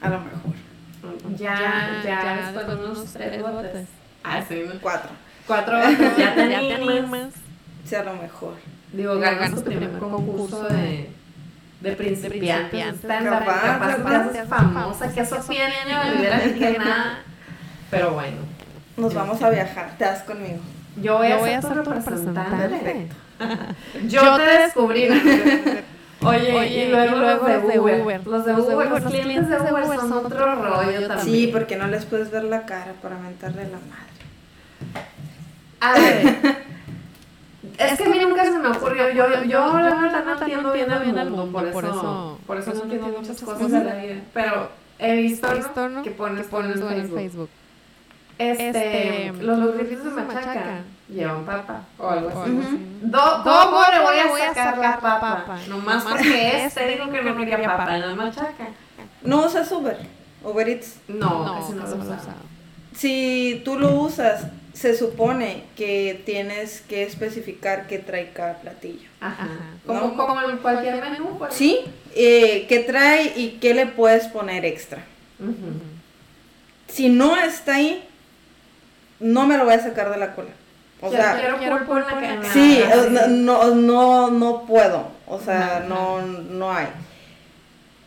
[0.00, 1.36] A lo mejor.
[1.36, 3.88] Ya, ya, después de unos tres botes.
[4.24, 4.64] Ah, sí.
[4.80, 5.10] Cuatro.
[5.46, 7.34] Cuatro botes, ya te animas.
[7.84, 8.54] Sí, a lo mejor.
[8.92, 11.10] Digo, ganas tu primer concurso de
[11.80, 13.30] de principiantes, principiantes.
[13.30, 14.16] Capaz, capaz capaz.
[14.16, 17.18] haces famosa, que eso viene a volver a que nada.
[17.90, 18.36] Pero bueno,
[18.96, 20.58] Nos vamos a viajar, te das conmigo.
[21.02, 22.68] yo voy a, Yo voy ser a tu ser tu representante.
[22.68, 23.08] representante.
[24.08, 25.08] Yo, Yo te te descubrí.
[26.22, 28.00] Oye, Oye, y luego, y luego los de Uber.
[28.00, 28.26] Uber.
[28.26, 31.20] Los de Uber, los clientes de Uber son otro rollo también.
[31.20, 34.06] Sí, porque no les puedes ver la cara para mentarle la madre.
[35.80, 36.56] A ver.
[37.78, 39.10] Es que a mí nunca se me ocurrió.
[39.10, 43.08] Yo, yo la verdad no entiendo bien el mundo, por eso, por eso no entiendo
[43.08, 44.14] muchas cosas de la vida.
[44.32, 45.96] Pero he visto, Visto, ¿no?
[45.96, 46.02] ¿no?
[46.02, 47.18] que pones, que pones tú en en Facebook.
[47.18, 47.50] Facebook.
[48.38, 48.68] Este,
[49.28, 52.50] Este, los los burritos de machaca machaca llevan papa o algo así.
[52.50, 52.62] ¿no?
[53.02, 55.20] Do- Do- ¿Cómo le voy a sacar la papa?
[55.20, 55.58] papa?
[55.68, 58.68] Nomás Nomás porque porque este dijo que no quería papa en la machaca.
[59.22, 59.96] No usas Uber,
[60.44, 60.96] Uber Eats.
[61.08, 62.34] No, No, casi no lo no usaba.
[62.94, 69.08] Si tú lo usas, se supone que tienes que especificar qué trae cada platillo.
[69.20, 69.48] Ajá.
[69.86, 70.16] Como, No.
[70.16, 71.38] como en cualquier menú.
[71.38, 71.54] pues.
[71.54, 71.80] Sí,
[72.14, 75.04] eh, qué trae y qué le puedes poner extra.
[75.40, 75.52] Ujú.
[76.88, 78.02] Si no está ahí,
[79.20, 80.50] no me lo voy a sacar de la cola.
[81.00, 82.82] O sea, quiero pulpo en la sí,
[83.30, 85.08] no, no, no, puedo.
[85.26, 86.86] O sea, no, no hay.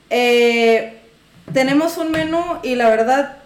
[0.10, 0.98] Eh,
[1.54, 3.38] tenemos un menú y la verdad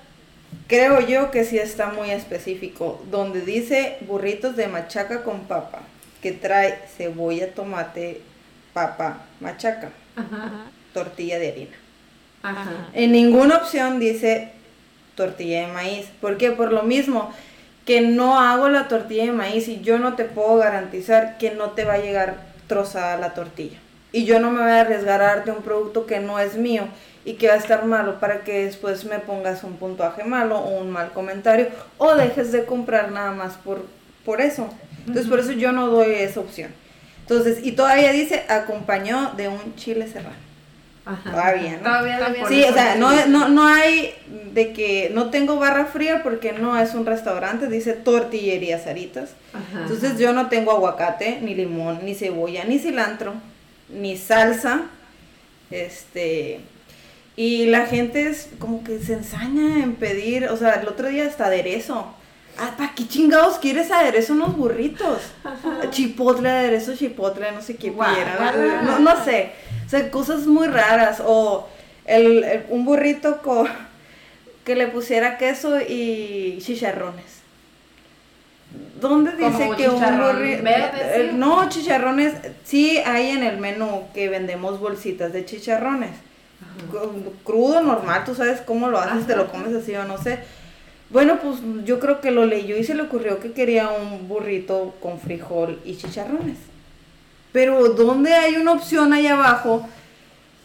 [0.68, 3.04] creo yo que sí está muy específico.
[3.12, 5.80] Donde dice burritos de machaca con papa,
[6.22, 8.22] que trae cebolla, tomate,
[8.74, 10.66] papa, machaca, Ajá.
[10.94, 11.78] tortilla de harina.
[12.44, 12.88] Ajá.
[12.94, 14.52] En ninguna opción dice
[15.16, 16.08] tortilla de maíz.
[16.22, 16.52] ¿Por qué?
[16.52, 17.34] Por lo mismo
[17.86, 21.72] que no hago la tortilla de maíz y yo no te puedo garantizar que no
[21.72, 23.78] te va a llegar trozada la tortilla.
[24.12, 26.88] Y yo no me voy a arriesgar a darte un producto que no es mío
[27.26, 30.80] y que va a estar malo para que después me pongas un puntuaje malo o
[30.80, 31.68] un mal comentario
[31.98, 33.86] o dejes de comprar nada más por,
[34.24, 34.70] por eso.
[35.00, 36.72] Entonces por eso yo no doy esa opción.
[37.22, 40.53] Entonces, y todavía dice acompañó de un chile serrano.
[41.06, 41.32] Ajá.
[41.32, 41.84] Todavía, ¿no?
[41.84, 44.14] Todavía Todavía Sí, o sea, no, no, no hay
[44.54, 49.32] de que no tengo barra fría porque no es un restaurante, dice tortillería Saritas.
[49.54, 49.82] Ajá.
[49.82, 53.34] Entonces yo no tengo aguacate, ni limón, ni cebolla, ni cilantro,
[53.90, 54.84] ni salsa.
[55.72, 56.62] Este,
[57.36, 61.26] y la gente es como que se ensaña en pedir, o sea, el otro día
[61.26, 62.14] hasta aderezo.
[62.60, 65.20] Ah, ¿para qué chingados quieres aderezo unos burritos?
[65.90, 68.16] Chipotle, aderezo chipotle, no sé qué guau.
[68.84, 69.52] No, no sé.
[70.00, 71.22] Sea, cosas muy raras.
[71.26, 71.68] O
[72.06, 73.68] el, el- un burrito con
[74.66, 77.42] que le pusiera queso y chicharrones.
[79.00, 80.00] ¿Dónde dice que un
[80.34, 80.62] burrito?
[81.32, 81.36] sí.
[81.36, 82.34] No, chicharrones.
[82.64, 86.12] Sí hay en el menú que vendemos bolsitas de chicharrones.
[86.92, 90.40] Cru- Crudo, normal, tú sabes cómo lo haces, te lo comes así o no sé.
[91.10, 94.96] Bueno, pues yo creo que lo leyó y se le ocurrió que quería un burrito
[95.02, 96.58] con frijol y chicharrones.
[97.54, 99.88] Pero ¿dónde hay una opción ahí abajo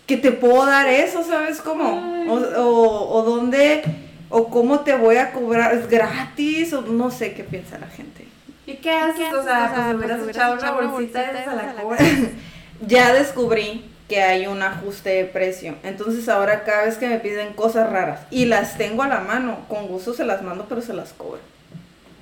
[0.07, 2.24] que te puedo dar eso, sabes cómo?
[2.29, 3.85] O, o, o dónde,
[4.31, 8.27] o cómo te voy a cobrar, es gratis, o no sé qué piensa la gente.
[8.66, 9.33] ¿Y qué haces?
[9.33, 11.98] O sea, pues hubieras echado una bolsita de esas a la cobra.
[12.87, 15.74] Ya descubrí que hay un ajuste de precio.
[15.83, 19.59] Entonces ahora cada vez que me piden cosas raras y las tengo a la mano,
[19.68, 21.40] con gusto se las mando, pero se las cobro.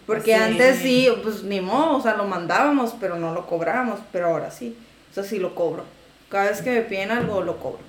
[0.06, 0.42] Porque Sí.
[0.42, 4.50] antes sí, pues ni modo, o sea, lo mandábamos, pero no lo cobrábamos, pero ahora
[4.50, 4.76] sí.
[5.10, 5.84] Eso sí lo cobro.
[6.28, 7.80] Cada vez que me piden algo, lo cobro.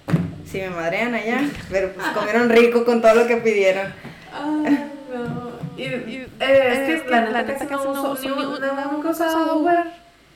[0.45, 3.93] Si me madrean allá, pero pues comieron rico con todo lo que pidieron.
[4.33, 5.47] Ay, no.
[5.77, 9.83] Y, y, eh, es que la neta casi no uso, ni nunca he usado Uber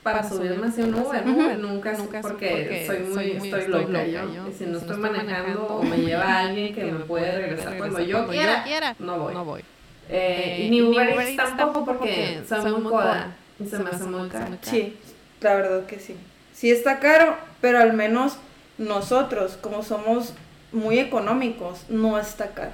[0.04, 1.26] para subirme hacia un Uber.
[1.26, 4.22] Nunca, Nunca, porque, porque soy muy, soy muy- estoy estoy loca yo.
[4.50, 8.28] Y si no estoy manejando o me lleva alguien que me puede regresar cuando yo
[8.28, 9.34] quiera, no voy.
[9.34, 9.64] No voy.
[10.10, 13.32] Eh, Eh, y ni Uber Uber Eats tampoco tampoco porque porque muy coda.
[13.60, 14.58] Y se me hace muy caro.
[14.62, 14.98] Sí,
[15.42, 16.16] la verdad que sí.
[16.54, 18.38] Sí está caro, pero al menos
[18.78, 20.34] nosotros, como somos
[20.72, 22.72] muy económicos, no está caro.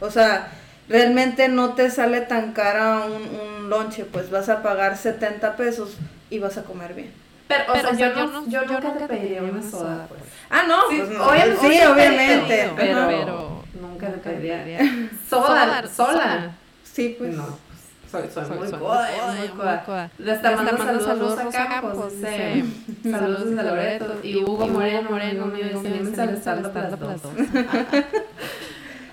[0.00, 0.48] O sea,
[0.88, 3.22] realmente no te sale tan cara un,
[3.62, 5.96] un lonche, pues vas a pagar 70 pesos
[6.30, 7.12] y vas a comer bien.
[7.48, 9.42] Pero, o Pero, sea, o sea, yo, yo no, yo yo nunca nunca te pediría
[9.42, 10.22] una soda, soda, pues.
[10.50, 11.26] Ah, no, Sí, pues no.
[11.26, 12.70] obviamente sí, sí te obviamente.
[12.76, 14.64] pedido, pero- Nunca te nunca te pediría.
[14.64, 15.10] pediría.
[15.28, 16.56] Soda, sola.
[16.94, 17.34] Sí, pues.
[17.36, 19.74] No, pues, soy, soy, Soy- muy soy coda, muy muy coda, coda.
[19.76, 20.10] muy coda.
[20.18, 24.68] Les está mandando saludos saludos Rosa Campos, Campos, dice, dice, saludos desde Loreto, y Hugo
[24.68, 27.32] Moreno, Moreno, amigo mío, dice, "Anímense al stand-up las dos".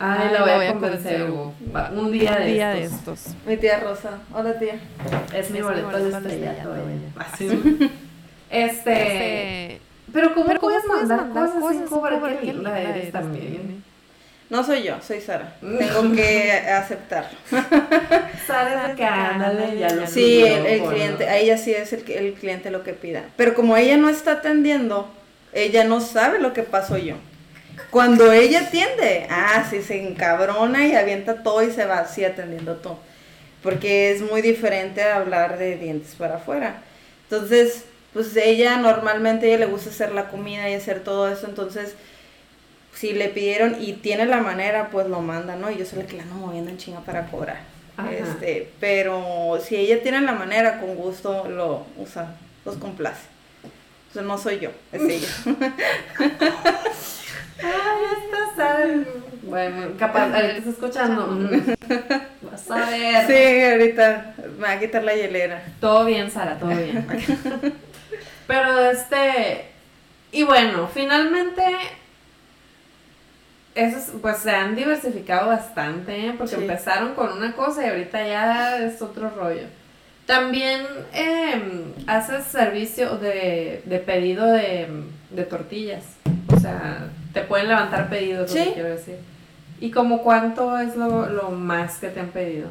[0.04, 1.54] Ay, Ay, la voy a convencer, Hugo.
[1.76, 3.20] Va, Un día de día de estos.
[3.28, 3.36] estos.
[3.46, 4.20] Mi tía Rosa.
[4.34, 4.76] Hola, tía.
[4.76, 6.92] Es mi Es mi boleto de estrellato, estrellato, ella.
[6.92, 7.12] ella.
[7.20, 7.92] Así.
[8.52, 8.92] Este,
[9.72, 12.14] Este, pero ¿cómo pero puedes ¿cómo puedes mandar mandar cosas cosas cobrar?
[12.16, 12.44] sin Qué cobrar?
[12.44, 13.84] linda Qué linda eres eres también.
[14.52, 15.56] No soy yo, soy Sara.
[15.62, 17.40] Tengo que aceptarlo.
[18.98, 22.84] Que ándale, ya lo Sí, el, cliente, a ella sí es el, el cliente lo
[22.84, 23.24] que pida.
[23.38, 25.10] Pero como ella no está atendiendo,
[25.54, 27.16] Ella no sabe lo que pasó yo.
[27.92, 32.76] Cuando ella atiende, ah, sí, se encabrona y avienta todo y se va así atendiendo
[32.76, 33.00] todo.
[33.64, 36.82] Porque es muy diferente hablar de dientes para afuera.
[37.30, 41.48] Entonces, pues ella normalmente a ella le gusta hacer la comida y hacer todo eso,
[41.48, 41.96] entonces
[43.02, 45.72] si le pidieron y tiene la manera, pues lo manda, ¿no?
[45.72, 47.62] Y yo soy la que la ando moviendo en chinga para cobrar.
[48.12, 53.22] Este, pero si ella tiene la manera, con gusto lo usa, los complace.
[54.10, 55.28] Entonces no soy yo, es ella.
[57.64, 59.08] Ay, estás
[59.42, 61.40] Bueno, capaz, ahorita está escuchando.
[62.52, 63.26] Vas a ver.
[63.26, 65.64] Sí, ahorita me va a quitar la hielera.
[65.80, 67.08] Todo bien, Sara, todo bien.
[68.48, 69.72] Pero este.
[70.32, 71.64] Y bueno, finalmente.
[73.74, 76.36] Esos pues se han diversificado bastante, ¿eh?
[76.38, 79.64] porque empezaron con una cosa y ahorita ya es otro rollo.
[80.26, 80.82] También
[81.14, 81.62] eh,
[82.08, 84.88] haces servicio de, de pedido de,
[85.30, 86.04] de tortillas.
[86.54, 88.72] O sea, te pueden levantar pedidos, ¿Sí?
[88.74, 89.16] quiero decir.
[89.80, 92.70] ¿Y como cuánto es lo, lo más que te han pedido?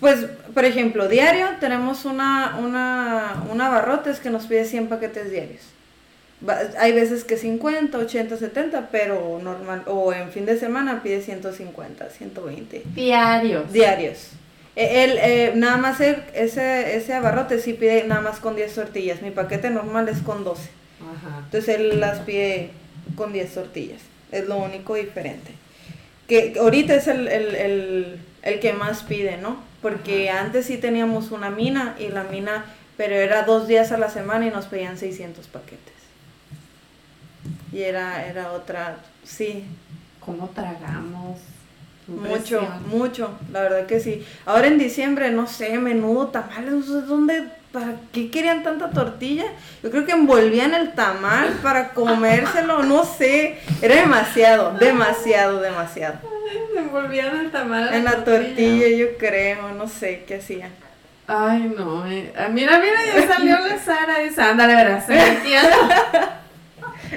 [0.00, 5.62] Pues, por ejemplo, diario tenemos una, una, una barrotes que nos pide 100 paquetes diarios.
[6.78, 12.10] Hay veces que 50, 80, 70, pero normal, o en fin de semana pide 150,
[12.10, 12.82] 120.
[12.94, 13.72] Diarios.
[13.72, 14.30] Diarios.
[14.74, 19.22] E, él, eh, nada más ese, ese abarrote sí pide nada más con 10 tortillas.
[19.22, 20.82] Mi paquete normal es con 12.
[21.44, 22.70] Entonces él las pide
[23.16, 24.00] con 10 tortillas.
[24.30, 25.52] Es lo único diferente.
[26.26, 29.62] Que ahorita es el, el, el, que más pide, ¿no?
[29.82, 32.64] Porque antes sí teníamos una mina y la mina,
[32.96, 35.91] pero era dos días a la semana y nos pedían 600 paquetes.
[37.72, 39.64] Y era, era otra, sí.
[40.20, 41.40] ¿Cómo tragamos?
[42.06, 44.24] Mucho, mucho, la verdad que sí.
[44.44, 49.44] Ahora en diciembre, no sé, menudo, tamales, ¿dónde ¿para qué querían tanta tortilla?
[49.82, 53.58] Yo creo que envolvían el tamal para comérselo, no sé.
[53.80, 56.18] Era demasiado, demasiado, demasiado.
[56.76, 57.92] envolvían el tamal.
[57.94, 58.88] En la tortilla.
[58.88, 60.70] yo creo, no sé qué hacían.
[61.26, 62.06] Ay, no.
[62.06, 62.32] Eh.
[62.50, 64.18] Mira, mira, ya salió la Sara.
[64.18, 65.06] Dice, ándale, verás.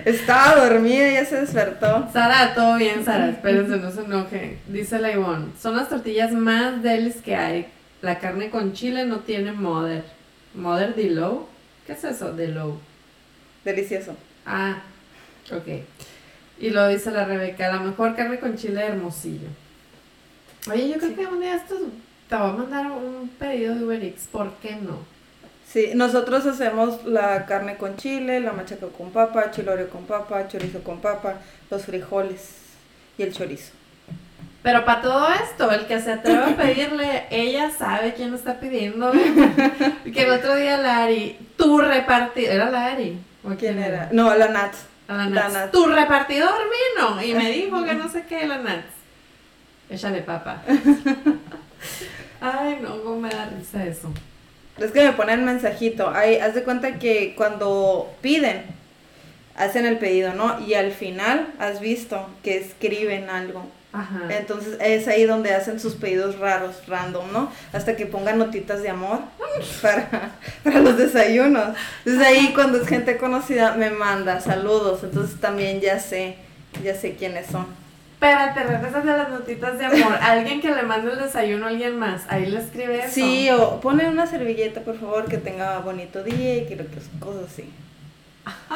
[0.04, 2.10] Estaba dormida, ya se despertó.
[2.12, 3.30] Sara, todo bien, Sara.
[3.30, 4.60] Espérense, no se enoje.
[4.68, 7.68] Dice la Ivonne, son las tortillas más delis que hay.
[8.02, 10.04] La carne con chile no tiene mother.
[10.54, 11.48] Mother de Low.
[11.88, 12.80] ¿Qué es eso de Low?
[13.64, 14.16] Delicioso.
[14.46, 14.84] Ah,
[15.52, 15.68] ok.
[16.60, 19.48] Y lo dice la Rebeca, la mejor carne con chile hermosillo.
[20.72, 21.76] Oye, yo creo que un día esto
[22.30, 25.15] te voy a mandar un pedido de Uber Eats, ¿por qué no?
[25.76, 30.82] Sí, nosotros hacemos la carne con chile, la machaca con papa, chiloreo con papa, chorizo
[30.82, 31.34] con papa,
[31.70, 32.56] los frijoles
[33.18, 33.74] y el chorizo.
[34.64, 38.58] Pero para todo esto, el que se atreve a pedirle, ella sabe quién lo está
[38.62, 39.12] pidiendo.
[40.14, 43.20] que el otro día Lari, tu repartidor, ¿era Lari?
[43.44, 44.08] ¿O quién era?
[44.14, 44.86] No, la Nats.
[45.10, 45.72] La Nats.
[45.74, 46.56] Tu repartidor
[46.96, 48.94] vino y me dijo que no sé qué, la Nats.
[49.90, 50.62] Échale papa.
[52.40, 54.14] Ay, no, cómo me da risa eso.
[54.78, 56.12] Es que me ponen mensajito.
[56.14, 58.64] Ay, haz de cuenta que cuando piden,
[59.56, 60.60] hacen el pedido, ¿no?
[60.66, 63.66] Y al final has visto que escriben algo.
[64.30, 67.50] Entonces es ahí donde hacen sus pedidos raros, random, ¿no?
[67.72, 69.20] Hasta que pongan notitas de amor
[69.82, 70.32] para,
[70.66, 71.78] para los desayunos.
[72.04, 76.36] Entonces ahí cuando es gente conocida me manda saludos, entonces también ya sé,
[76.84, 77.85] ya sé quiénes son.
[78.26, 80.18] Espérate, regresas de las notitas de amor.
[80.22, 83.14] Alguien que le mande el desayuno a alguien más, ahí le escribe eso.
[83.14, 86.76] Sí, o pone una servilleta, por favor, que tenga bonito día y que
[87.20, 87.72] cosas así.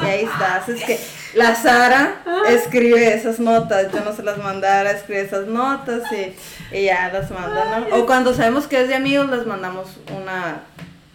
[0.00, 0.62] Y ahí está.
[0.68, 1.00] es que
[1.34, 3.92] la Sara escribe esas notas.
[3.92, 7.96] Yo no se las mandara, escribe esas notas y, y ya las manda, ¿no?
[7.96, 10.60] O cuando sabemos que es de amigos, les mandamos una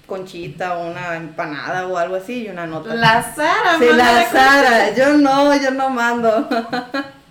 [0.08, 2.96] conchita o una empanada o algo así y una nota.
[2.96, 4.94] La Sara, Sí, la Sara.
[4.94, 6.50] Yo no, yo no mando.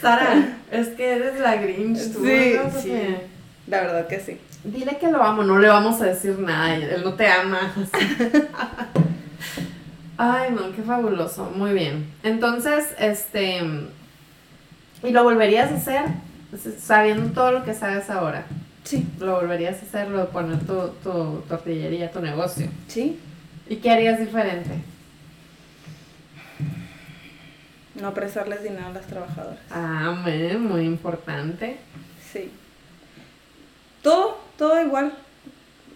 [0.00, 2.24] Sara, es que eres la Grinch, tú.
[2.24, 3.16] Sí, sí.
[3.66, 4.38] La verdad que sí.
[4.64, 7.72] Dile que lo amo, no le vamos a decir nada, él no te ama.
[10.16, 11.52] Ay, no, qué fabuloso.
[11.54, 12.06] Muy bien.
[12.22, 13.60] Entonces, este.
[15.02, 16.04] ¿Y lo volverías a hacer?
[16.80, 18.44] Sabiendo todo lo que sabes ahora.
[18.82, 19.06] Sí.
[19.20, 20.08] ¿Lo volverías a hacer?
[20.08, 22.68] ¿Lo poner tu, tu tortillería, tu negocio?
[22.88, 23.18] Sí.
[23.68, 24.70] ¿Y qué harías diferente?
[28.00, 29.58] No prestarles dinero a las trabajadoras.
[29.70, 30.14] Ah,
[30.58, 31.78] muy importante.
[32.32, 32.50] Sí.
[34.02, 35.12] Todo, todo igual.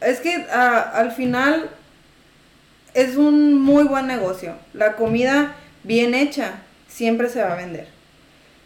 [0.00, 1.70] Es que ah, al final
[2.94, 4.56] es un muy buen negocio.
[4.74, 7.88] La comida bien hecha siempre se va a vender.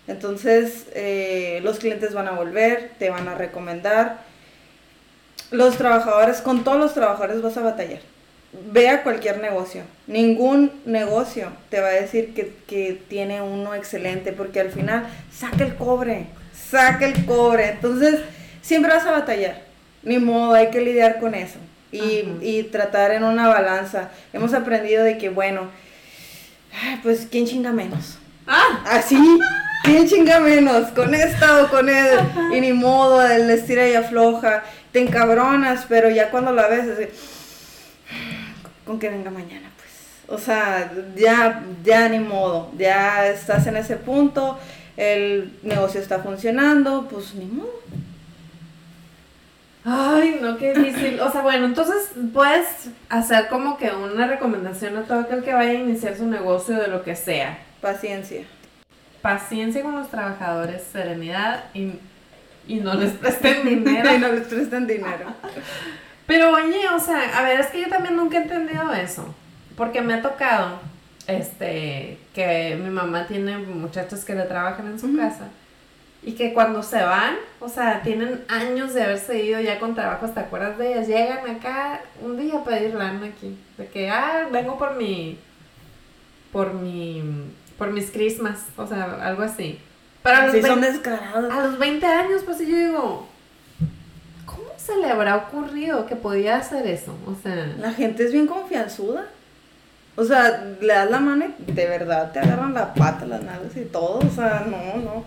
[0.07, 4.21] Entonces eh, los clientes van a volver, te van a recomendar.
[5.51, 8.01] Los trabajadores, con todos los trabajadores vas a batallar.
[8.71, 9.83] Vea cualquier negocio.
[10.07, 15.65] Ningún negocio te va a decir que, que tiene uno excelente, porque al final saca
[15.65, 16.27] el cobre,
[16.71, 17.71] saca el cobre.
[17.71, 18.21] Entonces,
[18.63, 19.63] siempre vas a batallar.
[20.03, 21.59] Ni modo, hay que lidiar con eso.
[21.93, 24.11] Y, y tratar en una balanza.
[24.33, 25.71] Hemos aprendido de que, bueno,
[27.03, 28.19] pues, ¿quién chinga menos?
[28.47, 29.17] Ah, Así,
[29.83, 30.89] ¿quién chinga menos?
[30.89, 32.19] ¿Con esta o con él?
[32.53, 34.63] Y ni modo, el estira y afloja.
[34.93, 37.09] Te encabronas, pero ya cuando la ves, así,
[38.87, 39.97] con que venga mañana, pues.
[40.29, 42.71] O sea, ya, ya ni modo.
[42.79, 44.59] Ya estás en ese punto,
[44.97, 47.83] el negocio está funcionando, pues ni modo.
[49.85, 51.21] Ay, no, qué difícil.
[51.21, 55.71] O sea, bueno, entonces puedes hacer como que una recomendación a todo aquel que vaya
[55.71, 57.59] a iniciar su negocio de lo que sea.
[57.81, 58.43] Paciencia.
[59.23, 61.93] Paciencia con los trabajadores, serenidad y,
[62.67, 64.13] y no les presten dinero.
[64.17, 65.33] y no les prestan dinero.
[66.27, 69.35] Pero oye, o sea, a ver, es que yo también nunca he entendido eso.
[69.77, 70.81] Porque me ha tocado,
[71.27, 75.49] este, que mi mamá tiene muchachos que le trabajan en su casa.
[76.23, 80.35] Y que cuando se van, o sea, tienen años de haberse ido ya con trabajos,
[80.35, 81.07] ¿te acuerdas de ellas?
[81.07, 83.57] Llegan acá un día a pedir lana aquí.
[83.79, 85.39] De que, ah, vengo por mi,
[86.51, 87.23] por mi,
[87.79, 89.79] por mis Christmas, o sea, algo así.
[90.25, 91.53] Pero a los, Sí, son 20, descarados.
[91.53, 93.29] a los 20 años, pues y yo digo, ¿cómo
[94.87, 97.15] se le habrá ocurrido que podía hacer eso?
[97.27, 99.27] O sea, La gente es bien confianzuda.
[100.17, 103.77] O sea, le das la mano y de verdad te agarran la pata, las nalgas
[103.77, 104.19] y todo.
[104.19, 105.25] O sea, no, no.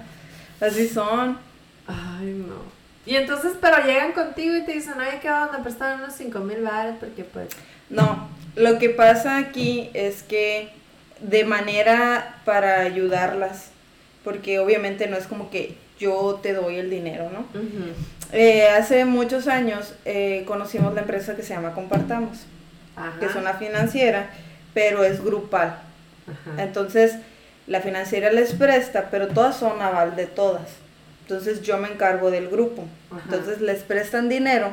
[0.65, 1.37] Así son.
[1.87, 2.79] ay, no.
[3.05, 5.59] Y entonces, pero llegan contigo y te dicen, oye, ¿qué onda?
[5.63, 7.47] Prestan unos 5 mil bares porque pues...
[7.89, 10.69] No, lo que pasa aquí es que
[11.21, 13.71] de manera para ayudarlas,
[14.23, 17.39] porque obviamente no es como que yo te doy el dinero, ¿no?
[17.59, 17.93] ujú,
[18.31, 22.39] Eh, hace muchos años eh, conocimos la empresa que se llama Compartamos,
[22.95, 23.19] Ajá.
[23.19, 24.29] que es una financiera,
[24.73, 25.79] pero es grupal.
[26.27, 26.61] Ajá.
[26.63, 27.15] Entonces,
[27.65, 30.67] la financiera les presta, pero todas son aval de todas.
[31.21, 32.85] Entonces, yo me encargo del grupo.
[33.11, 33.21] Ajá.
[33.25, 34.71] Entonces, les prestan dinero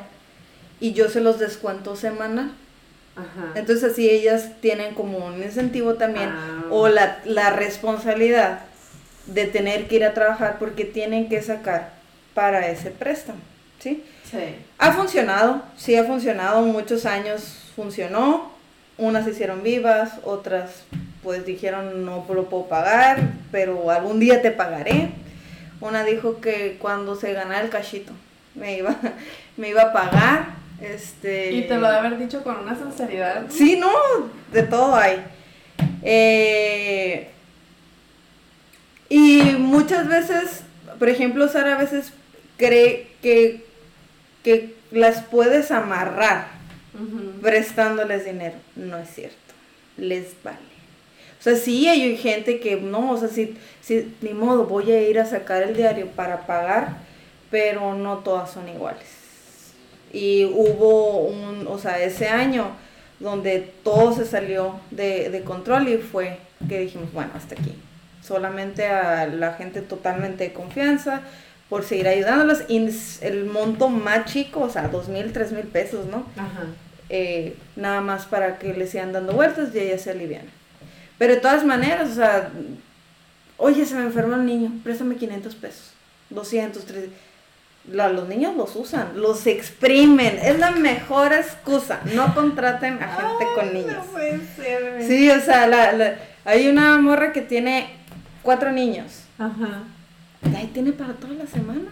[0.80, 2.52] y yo se los descuento semanal.
[3.16, 3.52] Ajá.
[3.54, 6.64] Entonces, así ellas tienen como un incentivo también Ah.
[6.70, 8.60] o la, la responsabilidad
[9.24, 11.95] de tener que ir a trabajar porque tienen que sacar
[12.36, 13.38] para ese préstamo.
[13.78, 14.04] ¿Sí?
[14.30, 14.56] Sí.
[14.78, 18.52] Ha funcionado, sí ha funcionado, muchos años funcionó,
[18.98, 20.84] unas se hicieron vivas, otras
[21.22, 23.20] pues dijeron no lo puedo pagar,
[23.50, 25.08] pero algún día te pagaré.
[25.80, 28.12] Una dijo que cuando se ganara el cachito
[28.54, 28.94] me iba,
[29.56, 30.56] me iba a pagar.
[30.80, 33.42] Este, Y te lo de haber dicho con una sinceridad.
[33.42, 33.50] ¿no?
[33.50, 33.90] Sí, no,
[34.52, 35.24] de todo hay.
[36.02, 37.30] Eh,
[39.08, 40.64] y muchas veces,
[40.98, 42.12] por ejemplo, Sara a veces
[42.56, 43.64] cree que,
[44.42, 46.48] que las puedes amarrar
[46.94, 47.40] Ujú.
[47.40, 48.56] prestándoles dinero.
[48.74, 49.36] No es cierto.
[49.96, 50.58] Les vale.
[51.38, 55.08] O sea, sí hay gente que no, o sea, sí, sí, ni modo, voy a
[55.08, 56.96] ir a sacar el diario para pagar,
[57.50, 59.06] pero no todas son iguales.
[60.12, 62.70] Y hubo un, o sea, ese año
[63.20, 66.38] donde todo se salió de, de control y fue
[66.68, 67.74] que dijimos, bueno, hasta aquí.
[68.22, 71.22] Solamente a la gente totalmente de confianza
[71.68, 72.64] por seguir ayudándolas.
[72.68, 72.88] Y
[73.22, 76.26] el monto más chico, o sea, dos mil, tres mil pesos, ¿no?
[76.36, 76.64] Ajá.
[77.08, 80.50] eh, nada más para que le sigan dando vueltas y ella se aliviana.
[81.18, 82.50] Pero de todas maneras, o sea,
[83.56, 85.92] oye, se me enferma el niño, préstame 500 pesos,
[86.30, 87.18] 200, 300.
[87.92, 92.00] La- los niños los usan, los exprimen, es la mejor excusa.
[92.16, 93.94] No contraten a gente con niños.
[93.94, 95.04] No puede ser.
[95.06, 97.88] Sí, o sea, la- la- hay una morra que tiene
[98.42, 99.22] cuatro niños.
[99.38, 99.84] Ajá.
[100.42, 101.88] Y ahí tiene para toda la semana.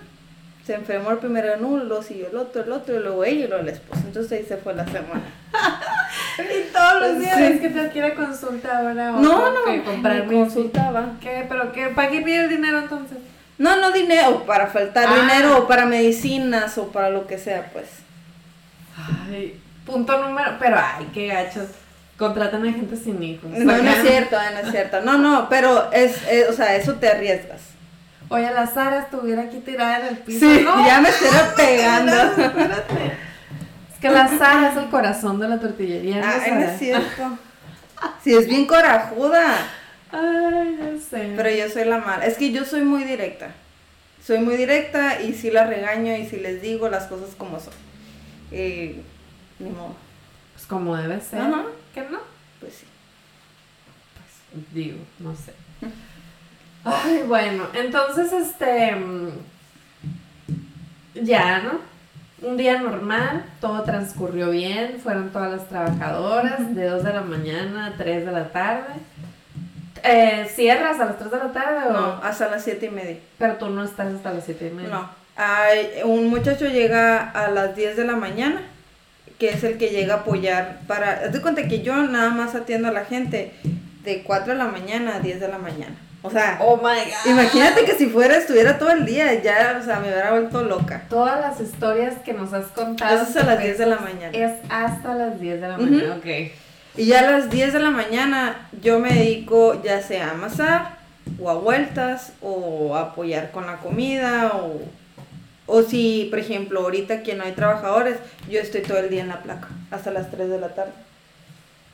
[0.67, 3.49] Se enfermó el primero en uno, siguió el otro, el otro, y luego ella y
[3.49, 4.01] luego la esposa.
[4.07, 5.23] Entonces ahí se fue la semana.
[6.39, 7.43] Y todos los días Sí.
[7.45, 11.13] es que ir a consulta ahora o No, no, que comprar consultaba.
[11.21, 11.45] ¿Qué?
[11.49, 11.89] ¿Pero qué?
[11.89, 13.19] ¿Para qué pide el dinero entonces?
[13.59, 15.15] No, no dinero, para faltar Ah.
[15.21, 17.87] dinero o para medicinas o para lo que sea, pues.
[19.29, 20.53] Ay, punto número.
[20.59, 21.69] Pero, ay, qué gachos.
[22.17, 23.51] Contratan a gente sin hijos.
[23.51, 25.01] No, no es cierto, no es cierto.
[25.03, 27.61] No, no, pero es, es- o sea, eso te arriesgas.
[28.31, 30.41] Oye, la Sara estuviera aquí tirada en el piso.
[30.41, 32.13] Sí, No, ya me estoy pegando.
[32.13, 33.07] espérate.
[33.93, 36.21] Es que la Sara es el corazón de la tortillería.
[36.21, 36.73] ¿no, no Sara?
[36.73, 37.39] es cierto.
[38.23, 39.57] Sí, es bien corajuda.
[40.11, 41.33] Ay, ya sé.
[41.37, 42.25] Pero yo soy la mala.
[42.27, 43.51] Es que yo soy muy directa.
[44.25, 47.75] Soy muy directa y sí la regaño y sí les digo las cosas como son.
[48.51, 49.01] Y
[49.59, 49.95] ni modo.
[50.55, 51.41] Pues como debe ser.
[51.41, 51.65] Ajá.
[51.95, 52.21] ¿Qué no?
[52.61, 52.87] Pues sí.
[54.53, 55.53] Pues, digo, no sé.
[56.85, 58.95] Ay, bueno, entonces, este.
[58.95, 59.29] mm,
[61.15, 61.95] Ya, ¿no?
[62.45, 67.87] un día normal, todo transcurrió bien, fueron todas las trabajadoras de 2 de la mañana
[67.87, 68.95] a 3 de la tarde.
[70.03, 71.93] Eh, ¿Cierras a las 3 de la tarde o...?
[71.93, 73.17] No, hasta las siete y media.
[73.39, 74.91] Pero tú no estás hasta las 7 y media.
[74.91, 75.11] No.
[75.37, 78.61] Hay, un muchacho llega a las 10 de la mañana,
[79.39, 81.29] que es el que llega a apoyar para...
[81.29, 83.55] De cuenta que yo nada más atiendo a la gente
[84.05, 85.97] de 4 de la mañana a 10 de la mañana.
[86.27, 87.31] O sea, Oh my god.
[87.31, 91.05] imagínate que si fuera, estuviera todo el día, ya, o sea, me hubiera vuelto loca.
[91.11, 93.15] Todas las historias que nos has contado.
[93.15, 94.31] Eso es a las 10 de la mañana.
[94.33, 96.27] Es hasta las 10 de la mañana, ok.
[96.97, 100.97] Y ya a las 10 de la mañana yo me dedico ya sea a amasar,
[101.39, 104.81] o a vueltas, o a apoyar con la comida, o,
[105.67, 108.17] o si, por ejemplo, ahorita que no hay trabajadores,
[108.49, 110.93] yo estoy todo el día en la placa, hasta las 3 de la tarde.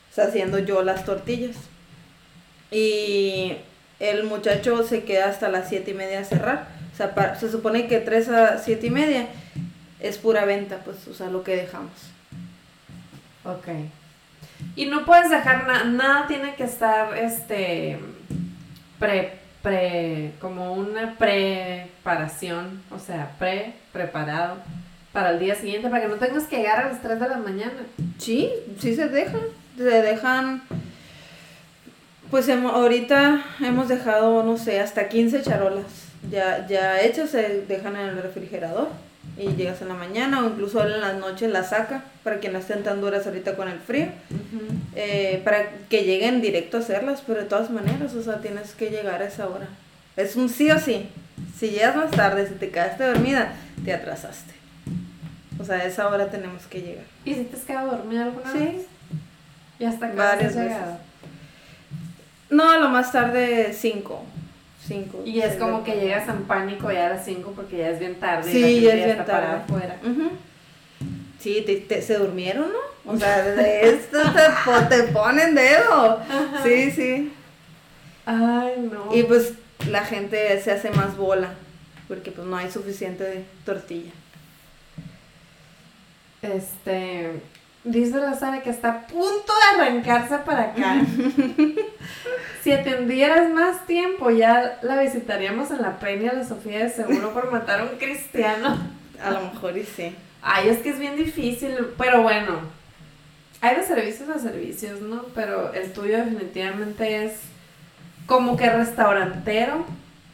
[0.09, 1.57] O sea, haciendo yo las tortillas.
[2.69, 3.57] Y
[4.01, 6.67] el muchacho se queda hasta las 7 y media a cerrar.
[6.91, 9.27] O sea, se supone que 3 a 7 y media
[9.99, 11.91] es pura venta, pues, o sea, lo que dejamos.
[13.45, 13.67] Ok.
[14.75, 17.99] Y no puedes dejar nada, nada tiene que estar, este,
[18.99, 24.57] pre, pre, como una preparación, o sea, pre, preparado
[25.13, 27.37] para el día siguiente, para que no tengas que llegar a las 3 de la
[27.37, 27.81] mañana.
[28.17, 28.49] Sí,
[28.79, 29.41] sí se dejan.
[29.77, 30.63] Se dejan.
[32.31, 35.85] Pues hemo- ahorita hemos dejado, no sé, hasta 15 charolas
[36.29, 38.87] ya, ya hechas, se dejan en el refrigerador.
[39.37, 42.59] Y llegas en la mañana o incluso en las noches las saca para que no
[42.59, 44.07] estén tan duras ahorita con el frío.
[44.95, 48.89] eh, para que lleguen directo a hacerlas, pero de todas maneras, o sea, tienes que
[48.89, 49.67] llegar a esa hora.
[50.17, 51.07] Es un sí o sí.
[51.57, 53.53] Si llegas más tarde, si te quedaste dormida,
[53.85, 54.53] te atrasaste.
[55.59, 57.05] O sea, a esa hora tenemos que llegar.
[57.23, 58.57] ¿Y si te has quedado dormida alguna Sí.
[58.59, 58.85] vez?
[59.79, 60.97] Y hasta acá Varias has llegado.
[62.51, 64.23] No, a lo más tarde 5.
[64.87, 65.21] 5.
[65.25, 68.19] Y es como que llegas en pánico ya a las 5 porque ya es bien
[68.19, 68.49] tarde.
[68.51, 69.63] y Sí, la ya es bien parada tarde.
[69.63, 69.95] afuera.
[71.39, 73.11] Sí, te, te- se durmieron, ¿no?
[73.11, 74.17] O sea, de esto
[74.89, 76.19] te, te ponen dedo.
[76.63, 77.33] Sí, sí.
[78.25, 79.15] Ay, no.
[79.15, 79.53] Y pues
[79.89, 81.49] la gente se hace más bola
[82.07, 84.11] porque pues no hay suficiente tortilla.
[86.41, 87.41] Este.
[87.83, 91.01] Dice la Sara que está a punto de arrancarse para acá.
[92.63, 97.51] si atendieras más tiempo, ya la visitaríamos en la peña de Sofía de seguro por
[97.51, 98.77] matar a un cristiano.
[99.23, 100.15] A lo mejor y sí.
[100.43, 102.59] Ay, es que es bien difícil, pero bueno.
[103.61, 105.23] Hay de servicios a servicios, ¿no?
[105.33, 107.41] Pero el tuyo definitivamente es
[108.27, 109.85] como que restaurantero.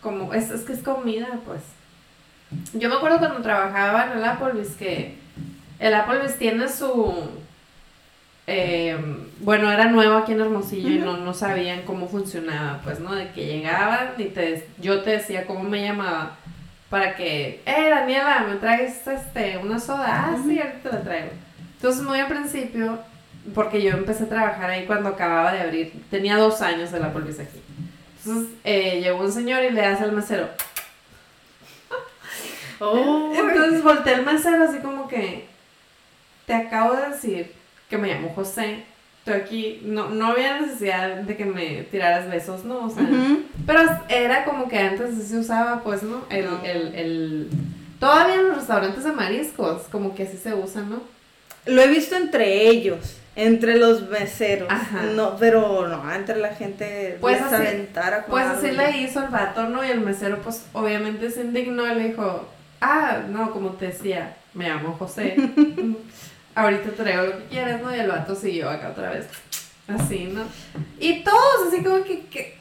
[0.01, 1.61] Como, es, es que es comida, pues.
[2.73, 5.17] Yo me acuerdo cuando trabajaba en el Applebee's que
[5.79, 7.13] el Applebee's tiene su...
[8.47, 8.97] eh,
[9.39, 13.13] bueno, era nuevo aquí en Hermosillo y no, no sabían cómo funcionaba, pues, ¿no?
[13.13, 16.37] De que llegaban y te, yo te decía cómo me llamaba
[16.89, 20.29] para que, eh, Daniela, ¿me traes este, una soda?
[20.29, 21.29] Ah, sí, ahorita te la traigo.
[21.75, 22.99] Entonces, muy al principio,
[23.53, 27.07] porque yo empecé a trabajar ahí cuando acababa de abrir, tenía dos años de la
[27.07, 27.59] Applebee's aquí.
[28.25, 30.47] Entonces, eh, llegó un señor y le hace al mesero,
[32.79, 35.47] entonces volteé al mesero así como que
[36.47, 37.51] te acabo de decir
[37.89, 38.83] que me llamo José.
[39.19, 42.85] Estoy aquí, no, no había necesidad de que me tiraras besos, ¿no?
[42.85, 43.05] O sea,
[43.65, 46.23] pero era como que antes se usaba, pues, ¿no?
[46.29, 46.61] El, No.
[46.63, 47.49] el, el...
[47.99, 51.01] Todavía en los restaurantes de mariscos, como que así se usan, ¿no?
[51.65, 54.69] Lo he visto entre ellos, entre los meseros.
[54.71, 55.01] Ajá.
[55.13, 59.67] No, pero no, entre la gente Pues así- con Pues así le hizo el vato,
[59.67, 59.83] ¿no?
[59.83, 62.47] Y el mesero, pues, obviamente se indignó y le dijo,
[62.79, 65.35] ah, no, como te decía, me llamo José.
[66.57, 67.95] Ahorita traigo lo que quieres, ¿no?
[67.95, 69.27] Y el vato siguió acá otra vez.
[69.87, 70.41] Así, ¿no?
[70.99, 72.57] Y todos así como que, que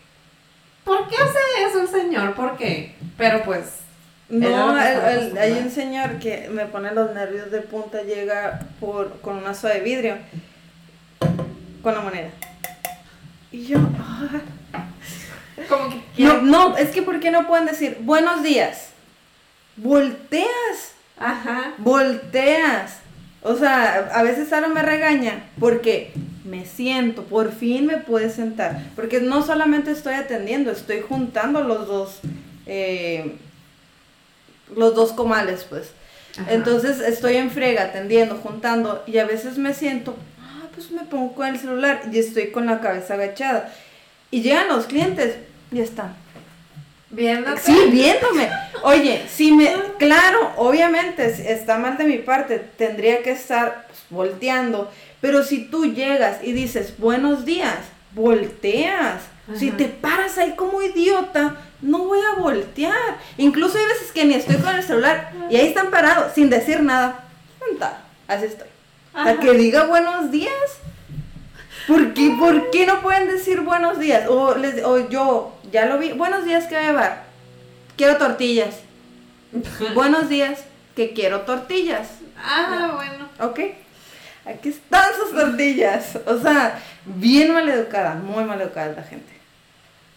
[0.85, 2.35] ¿por qué hace eso el señor?
[2.35, 2.95] ¿Por qué?
[3.17, 3.79] Pero pues,
[4.29, 9.19] No, el- el- hay un señor que me pone los nervios de punta, llega por,
[9.23, 10.19] con una soda de vidrio,
[11.83, 12.29] con la moneda.
[13.51, 14.41] Y yo, ah.
[15.71, 18.91] como que no, no, es que ¿por qué no pueden decir buenos días?
[19.77, 21.73] Volteas, Ajá.
[21.79, 22.99] volteas.
[23.43, 26.13] O sea, a veces Sara me regaña porque
[26.45, 28.83] me siento, por fin me puedes sentar.
[28.95, 32.21] Porque no solamente estoy atendiendo, estoy juntando los dos,
[32.67, 33.37] eh,
[34.75, 35.91] los dos comales, pues.
[36.39, 36.53] Ajá.
[36.53, 41.35] Entonces estoy en frega, atendiendo, juntando, y a veces me siento, ah, pues me pongo
[41.35, 43.73] con el celular y estoy con la cabeza agachada.
[44.31, 45.37] Y llegan los clientes
[45.73, 46.15] y están.
[47.17, 47.61] Viéndote.
[47.63, 48.51] Sí, viéndome.
[48.83, 54.91] Oye, si me, claro, obviamente está mal de mi parte, tendría que estar pues, volteando,
[55.23, 57.79] pero si tú llegas y dices buenos días,
[58.13, 59.23] volteas.
[59.55, 63.19] Si te paras ahí como idiota, no voy a voltear.
[63.39, 66.83] Incluso hay veces que ni estoy con el celular y ahí están parados sin decir
[66.83, 67.25] nada.
[68.27, 68.67] así estoy.
[69.13, 70.53] Para que diga buenos días.
[71.87, 74.29] ¿Por qué, ¿Por qué no pueden decir buenos días?
[74.29, 77.25] O, les, o yo, ya lo vi, buenos días, ¿qué voy a llevar?
[77.97, 78.77] Quiero tortillas.
[79.95, 80.65] buenos días,
[80.95, 82.09] que quiero tortillas.
[82.39, 83.29] Ah, bueno.
[83.41, 83.61] Ok.
[84.45, 86.19] Aquí están sus tortillas.
[86.27, 89.33] O sea, bien maleducada, muy maleducada la gente.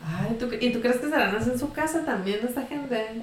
[0.05, 3.21] Ay, ¿tú- ¿y tú crees que serán así en su casa también esta gente?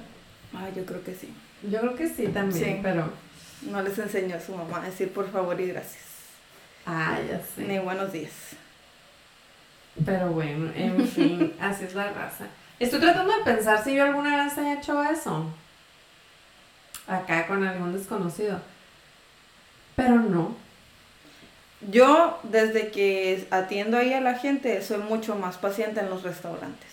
[0.54, 1.32] Ay, yo creo que sí.
[1.70, 2.80] Yo creo que sí también, Sí.
[2.82, 3.10] pero...
[3.62, 6.04] No les enseñó a su mamá a decir por favor y gracias.
[6.84, 7.80] Ah, ya Ni sé.
[7.80, 8.30] buenos días.
[10.04, 12.46] Pero bueno, en fin, así es la raza.
[12.78, 15.46] Estoy tratando de pensar si yo alguna vez he hecho eso.
[17.06, 18.60] Acá con algún desconocido.
[19.94, 20.54] Pero no.
[21.80, 26.90] Yo, desde que atiendo ahí a la gente, soy mucho más paciente en los restaurantes.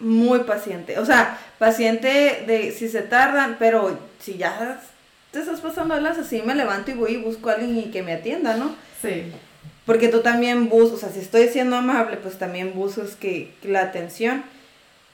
[0.00, 0.98] Muy paciente.
[0.98, 4.80] O sea, paciente de si se tardan, pero si ya
[5.30, 7.90] te estás pasando de las así, me levanto y voy y busco a alguien y
[7.90, 8.74] que me atienda, ¿no?
[9.00, 9.32] Sí.
[9.88, 13.68] Porque tú también buscas, o sea, si estoy siendo amable, pues también buscas que, que
[13.68, 14.44] la atención,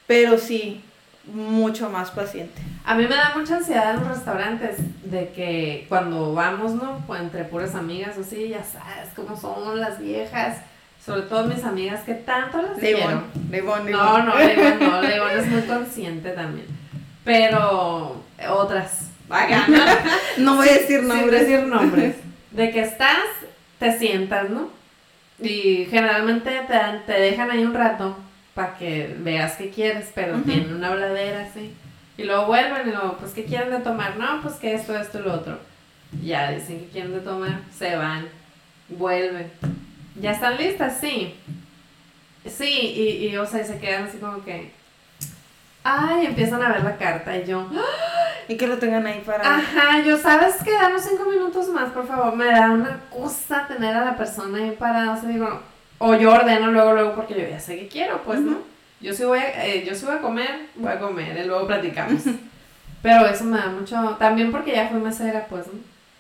[0.09, 0.83] pero sí,
[1.33, 2.61] mucho más paciente.
[2.85, 7.05] A mí me da mucha ansiedad en los restaurantes de que cuando vamos, ¿no?
[7.07, 10.59] Pues entre puras amigas, así, ya sabes cómo son las viejas.
[11.07, 13.23] Sobre todo mis amigas que tanto las quiero.
[13.51, 16.67] Leibón, Leibón, No, no, León no, León es muy consciente también.
[17.25, 19.85] Pero otras, vaya, ¿no?
[20.39, 21.41] No voy a decir Sin nombres.
[21.47, 22.17] decir nombres.
[22.51, 23.19] De que estás,
[23.91, 24.69] te sientas, ¿no?
[25.41, 28.17] Y generalmente te, dan- te dejan ahí un rato
[28.55, 31.73] para que veas qué quieres, pero tienen una habladera así.
[32.17, 34.17] Y luego vuelven y luego, pues, ¿qué quieren de tomar?
[34.17, 35.59] No, pues que esto, esto lo otro.
[36.23, 38.27] Ya dicen que quieren de tomar, se van,
[38.89, 39.51] vuelven.
[40.21, 40.99] ¿Ya están listas?
[41.01, 41.35] Sí.
[42.47, 44.71] Sí, y, y o sea, y se quedan así como que...
[45.85, 47.69] Ay, empiezan a ver la carta y yo...
[48.49, 49.57] Y que lo tengan ahí para...
[49.57, 52.35] Ajá, yo sabes que danos cinco minutos más, por favor.
[52.37, 55.13] Me da una cosa tener a la persona ahí parada.
[55.13, 55.61] O sea, digo,
[55.99, 58.59] o yo ordeno luego, luego, porque yo ya sé que quiero, pues, ¿no?
[59.01, 61.67] Yo sí voy a, eh, yo sí voy a comer, voy a comer, y luego
[61.67, 62.23] platicamos.
[63.03, 65.75] Pero eso me da mucho, también porque ya fui mesera, pues, ¿no?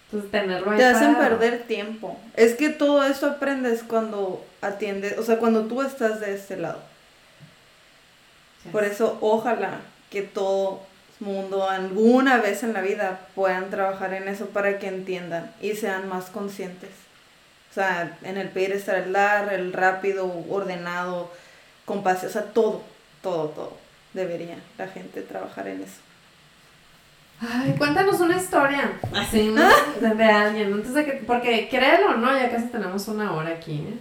[0.06, 1.38] Entonces tenerlo ahí Te hacen parado.
[1.38, 2.18] perder tiempo.
[2.36, 6.78] Es que todo eso aprendes cuando atiendes, o sea, cuando tú estás de este lado.
[8.72, 10.80] Por eso, ojalá que todo
[11.20, 16.08] mundo alguna vez en la vida puedan trabajar en eso para que entiendan y sean
[16.08, 16.90] más conscientes.
[17.70, 21.32] O sea, en el pedir estar el dar, el rápido, ordenado,
[21.84, 22.82] compasivo, o sea, todo,
[23.22, 23.76] todo, todo.
[24.12, 25.96] Debería la gente trabajar en eso.
[27.40, 29.68] Ay, cuéntanos una historia, así, ¿no?
[30.00, 33.50] De, de alguien, antes de que, porque créelo o no, ya casi tenemos una hora
[33.50, 33.98] aquí, ¿eh?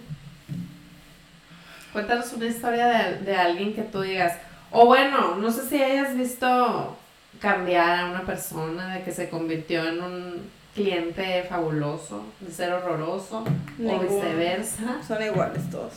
[1.92, 4.38] Cuéntanos una historia de, de alguien que tú digas,
[4.74, 6.96] o bueno, no sé si hayas visto
[7.40, 13.44] cambiar a una persona, de que se convirtió en un cliente fabuloso, de ser horroroso,
[13.44, 15.00] o viceversa.
[15.06, 15.92] Son iguales todos.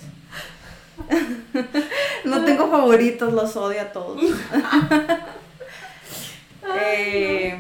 [2.24, 4.22] no tengo favoritos, los odio a todos.
[6.80, 7.58] Eh,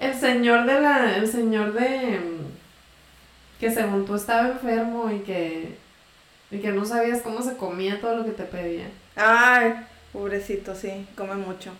[0.00, 2.18] El señor de la, el señor de,
[3.60, 5.76] que según tú estaba enfermo y que,
[6.50, 8.86] y que no sabías cómo se comía todo lo que te pedía.
[9.14, 9.74] Ay,
[10.20, 11.72] pobrecito, sí, come mucho.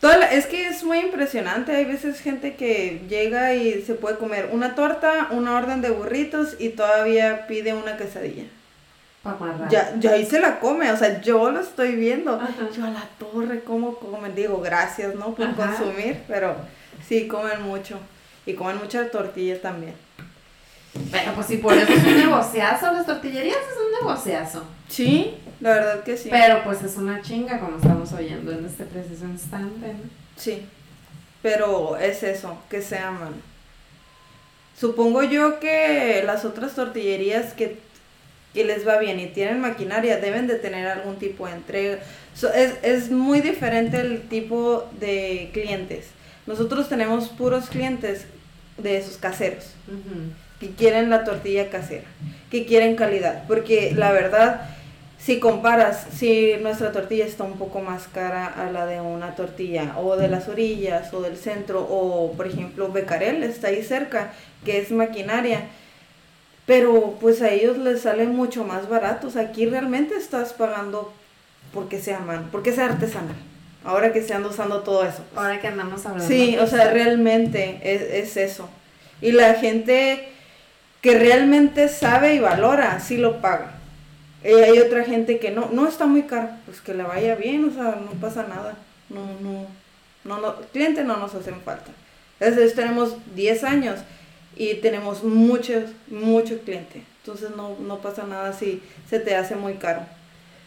[0.00, 1.74] Toda la- es que es muy impresionante.
[1.74, 6.54] Hay veces gente que llega y se puede comer una torta, una orden de burritos
[6.58, 8.44] y todavía pide una quesadilla.
[9.24, 9.68] Amarrar.
[9.68, 12.36] Ya, ya ahí se la come, o sea, yo lo estoy viendo.
[12.36, 12.48] Ajá.
[12.74, 14.34] Yo a la torre, ¿cómo comen?
[14.34, 15.34] Digo, gracias, ¿no?
[15.34, 15.56] Por Ajá.
[15.76, 16.56] consumir, pero
[17.06, 17.98] sí, comen mucho.
[18.46, 19.92] Y comen muchas tortillas también.
[21.12, 24.64] Pero pues si por eso es un negociazo, las tortillerías es un negociazo.
[24.88, 26.28] Sí, la verdad que sí.
[26.30, 30.10] Pero pues es una chinga como estamos oyendo en este preciso instante, ¿no?
[30.36, 30.62] Sí,
[31.42, 33.34] pero es eso, que se aman.
[34.78, 37.76] Supongo yo que las otras tortillerías que,
[38.54, 41.98] que les va bien y tienen maquinaria deben de tener algún tipo de entrega.
[42.34, 46.06] So- es, es muy diferente el tipo de clientes.
[46.46, 48.24] Nosotros tenemos puros clientes
[48.78, 50.32] de esos caseros Ujú.
[50.58, 52.06] que quieren la tortilla casera,
[52.50, 54.62] que quieren calidad, porque la verdad,
[55.20, 59.94] si comparas, si nuestra tortilla está un poco más cara a la de una tortilla
[59.98, 64.32] o de las orillas o del centro o por ejemplo Becarel está ahí cerca,
[64.64, 65.66] que es maquinaria,
[66.64, 71.12] pero pues a ellos les sale mucho más baratos, aquí realmente estás pagando
[71.74, 73.36] porque sea man, porque sea artesanal,
[73.84, 75.22] ahora que se anda usando todo eso.
[75.34, 75.44] pues.
[75.44, 76.26] Ahora que andamos hablando.
[76.26, 78.70] Sí, o sea, realmente es, es eso.
[79.20, 80.30] Y la gente
[81.02, 83.79] que realmente sabe y valora, sí lo paga.
[84.42, 87.68] Y hay otra gente que no, no está muy caro, pues que le vaya bien,
[87.68, 88.74] o sea, no pasa nada.
[89.10, 89.66] No, no,
[90.24, 91.90] no, no, cliente no nos hacen falta.
[92.38, 93.98] Entonces tenemos 10 años
[94.56, 97.02] y tenemos muchos, muchos clientes.
[97.22, 100.00] Entonces no, no pasa nada si se te hace muy caro.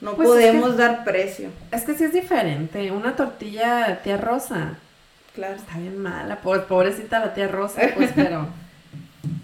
[0.02, 1.50] No Pues es podemos que- dar precio.
[1.72, 2.92] Es que sí es diferente.
[2.92, 4.78] Una tortilla tía Rosa
[5.34, 5.56] Claro.
[5.56, 6.42] está bien mala.
[6.42, 8.48] Pobrecita la tía Rosa, pues, pero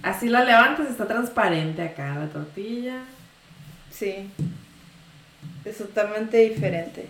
[0.03, 2.97] así la levantas, está transparente acá la tortilla.
[3.99, 4.29] Sí.
[5.65, 7.05] Es totalmente diferente.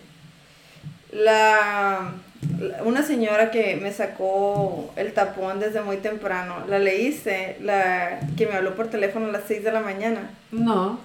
[1.12, 2.12] La,
[2.58, 8.46] la- una señora que me sacó el tapón desde muy temprano, la leíste, la que
[8.46, 10.30] me habló por teléfono a las 6 de la mañana.
[10.50, 11.00] No.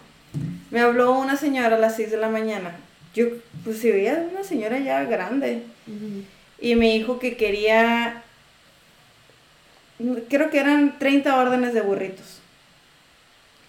[0.72, 2.76] Me habló una señora a las 6 de la mañana.
[3.14, 3.28] Yo,
[3.64, 5.64] pues si veía una señora ya grande.
[6.60, 8.24] Y me dijo que quería,
[10.30, 12.35] creo que eran 30 órdenes de burritos.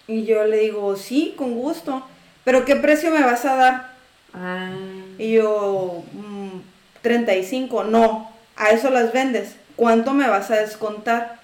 [0.07, 2.03] Y yo le digo, sí, con gusto.
[2.43, 3.91] Pero ¿qué precio me vas a dar?
[4.33, 4.69] Ah.
[5.17, 6.59] Y yo, "Mm,
[7.01, 9.55] 35, no, a eso las vendes.
[9.75, 11.39] ¿Cuánto me vas a descontar?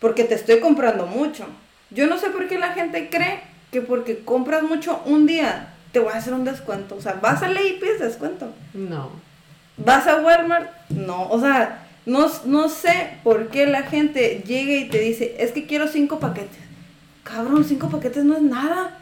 [0.00, 1.46] Porque te estoy comprando mucho.
[1.90, 5.98] Yo no sé por qué la gente cree que porque compras mucho un día te
[6.00, 6.96] voy a hacer un descuento.
[6.96, 8.52] O sea, vas a ley y pides descuento.
[8.74, 9.10] No.
[9.78, 10.70] ¿Vas a Walmart?
[10.90, 15.52] No, o sea, no, no sé por qué la gente llega y te dice, es
[15.52, 16.58] que quiero cinco paquetes.
[17.26, 18.98] Cabrón, cinco paquetes no es nada.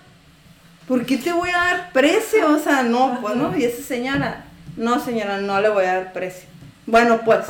[0.89, 2.55] ¿Por qué te voy a dar precio?
[2.55, 4.45] O sea, no, pues no, y esa señora,
[4.77, 6.49] no señora, no le voy a dar precio.
[6.87, 7.47] Bueno, pues,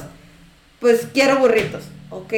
[0.81, 2.33] pues quiero burritos, ok.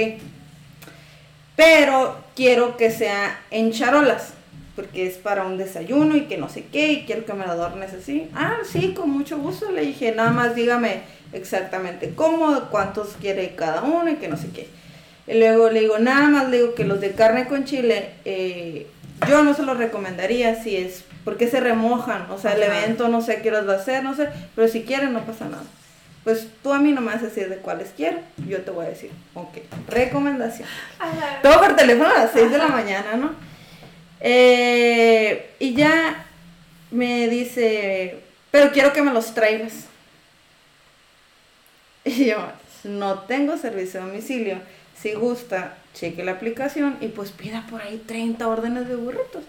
[1.55, 4.35] Pero quiero que sea en charolas,
[4.75, 7.53] porque es para un desayuno y que no sé qué, y quiero que me lo
[7.53, 8.31] adornes así.
[8.35, 9.73] Ah, sí, con mucho gusto.
[9.73, 14.49] Le dije, nada más dígame exactamente cómo, cuántos quiere cada uno y que no sé
[14.49, 14.69] qué.
[15.27, 18.87] Y luego le digo, nada más le digo que los de carne con chile, eh,
[19.29, 22.85] yo no se los recomendaría si es, porque se remojan, o sea, el Ajá.
[22.85, 25.47] evento no sé qué horas va a ser, no sé, pero si quieren no pasa
[25.47, 25.65] nada.
[26.23, 28.19] Pues tú a mí no me vas a decir de cuáles quiero,
[28.49, 29.59] yo te voy a decir, ok,
[29.89, 30.69] recomendación.
[31.43, 33.31] Todo por teléfono a las 6 de la mañana, ¿no?
[34.21, 36.25] Eh, y ya
[36.91, 38.21] me dice,
[38.51, 39.73] pero quiero que me los traigas.
[42.05, 42.37] Y yo,
[42.85, 44.59] no tengo servicio a domicilio.
[45.01, 49.45] Si gusta, cheque la aplicación y pues pida por ahí 30 órdenes de burritos.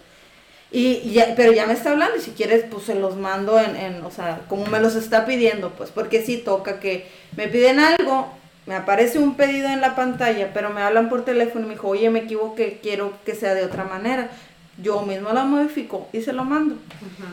[0.70, 3.74] Y ya, pero ya me está hablando y si quieres pues se los mando en,
[3.74, 7.80] en, o sea, como me los está pidiendo, pues porque sí toca que me piden
[7.80, 8.28] algo,
[8.68, 11.88] me aparece un pedido en la pantalla, pero me hablan por teléfono y me dijo,
[11.88, 14.28] oye, me equivoqué, quiero que sea de otra manera.
[14.76, 16.76] Yo mismo la modifico y se lo mando.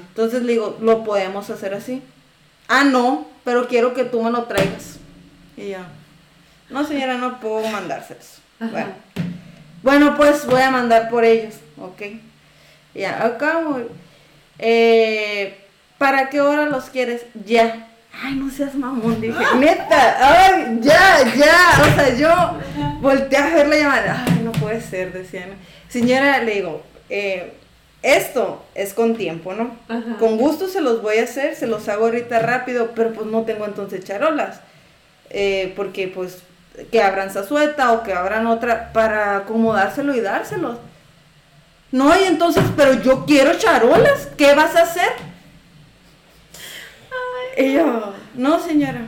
[0.07, 2.01] Entonces le digo, lo podemos hacer así.
[2.70, 4.97] Ah, no, pero quiero que tú me lo traigas.
[5.57, 5.80] Y yo,
[6.70, 8.39] no señora, no puedo mandárselos.
[8.59, 8.72] Ajá.
[8.72, 8.93] Bueno.
[9.84, 12.01] Bueno, pues voy a mandar por ellos, ok.
[12.95, 13.84] Ya, acá voy.
[14.57, 15.59] Eh,
[15.99, 17.26] ¿Para qué hora los quieres?
[17.45, 17.88] Ya.
[18.24, 21.82] Ay, no seas mamón, dije, neta, ay, ya, ya.
[21.82, 22.59] O sea, yo
[22.99, 24.26] volteé a ver la llamada.
[24.28, 25.49] Ay, no puede ser, decían.
[25.88, 27.53] Señora, le digo, eh,
[28.01, 29.76] esto es con tiempo, ¿no?
[29.88, 30.18] Ajá.
[30.18, 33.43] Con gusto se los voy a hacer, se los hago ahorita rápido, pero pues no
[33.43, 34.61] tengo entonces charolas.
[35.30, 36.43] Eh, porque pues
[36.92, 40.78] que abran sazueta o que abran otra para acomodárselo y dárselos.
[41.92, 45.12] No, y entonces, pero yo quiero charolas, ¿qué vas a hacer?
[47.58, 49.08] y yo, no señora,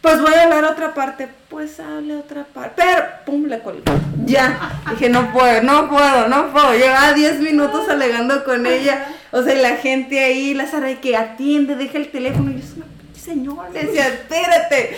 [0.00, 3.82] pues voy a hablar otra parte, pues hable otra parte, pero, pum, le colgué.
[4.24, 6.74] Ya, dije, no puedo, no puedo, no puedo.
[6.74, 11.16] Llevaba 10 minutos alegando con ella, o sea, y la gente ahí, la Sara, que
[11.16, 14.96] atiende, deja el teléfono, y yo, "Es una pinche señora, le decía, espérate.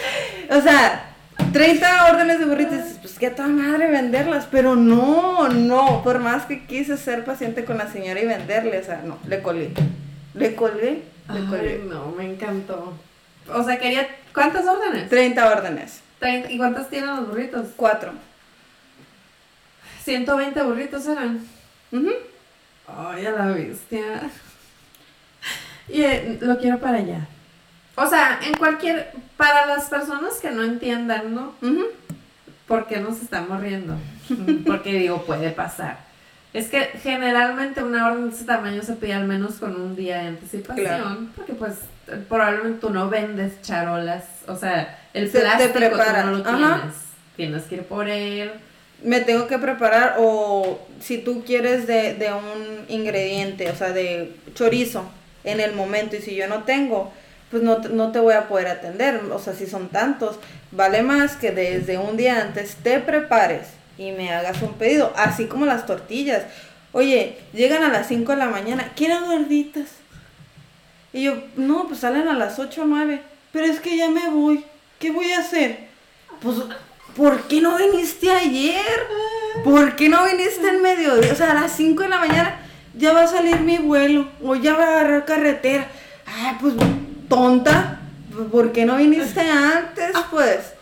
[0.50, 1.15] O sea,
[1.52, 6.44] 30 órdenes de burritos, pues que a toda madre venderlas, pero no, no, por más
[6.44, 9.72] que quise ser paciente con la señora y venderle, o sea, no, le colgué,
[10.34, 11.80] le colgué, le colgué.
[11.82, 12.94] Ay, no, me encantó.
[13.48, 14.06] O sea, quería.
[14.34, 15.08] ¿Cuántas órdenes?
[15.08, 16.00] 30 órdenes,
[16.48, 17.68] ¿Y cuántas tienen los burritos?
[17.76, 18.12] 4.
[20.04, 21.46] 120 burritos eran.
[21.92, 22.10] Ujú.
[22.86, 24.30] Ay, a la bestia.
[25.88, 27.28] Y eh, lo quiero para allá.
[27.96, 29.10] O sea, en cualquier.
[29.36, 31.52] Para las personas que no entiendan, ¿no?
[31.60, 31.84] Ujú.
[32.66, 33.94] ¿Por qué nos estamos riendo?
[34.66, 35.98] Porque digo, puede pasar.
[36.54, 40.18] Es que generalmente una orden de ese tamaño se pide al menos con un día
[40.18, 40.86] de anticipación.
[40.86, 41.18] Claro.
[41.36, 41.74] Porque pues
[42.28, 44.24] probablemente tú no vendes charolas.
[44.46, 46.76] O sea, el Se te plástico tú no lo Ajá.
[46.80, 46.96] tienes.
[47.36, 48.52] Tienes que ir por él.
[49.02, 54.34] Me tengo que preparar o si tú quieres de, de un ingrediente, o sea, de
[54.54, 55.04] chorizo
[55.44, 57.12] en el momento y si yo no tengo,
[57.50, 59.20] pues no, no te voy a poder atender.
[59.32, 60.38] O sea, si son tantos,
[60.70, 63.68] vale más que desde un día antes te prepares
[63.98, 66.44] y me hagas un pedido, así como las tortillas.
[66.92, 69.88] Oye, llegan a las 5 de la mañana, quiero gorditas.
[71.12, 73.22] Y yo, no, pues salen a las 8 o 9.
[73.52, 74.64] Pero es que ya me voy.
[74.98, 75.78] ¿Qué voy a hacer?
[76.40, 76.56] Pues
[77.16, 79.06] ¿por qué no viniste ayer?
[79.64, 81.32] ¿Por qué no viniste en mediodía?
[81.32, 82.60] O sea, a las 5 de la mañana
[82.94, 85.86] ya va a salir mi vuelo o ya va a agarrar carretera.
[86.26, 86.74] Ay, pues
[87.28, 88.00] tonta,
[88.50, 90.12] ¿por qué no viniste antes?
[90.30, 90.72] Pues.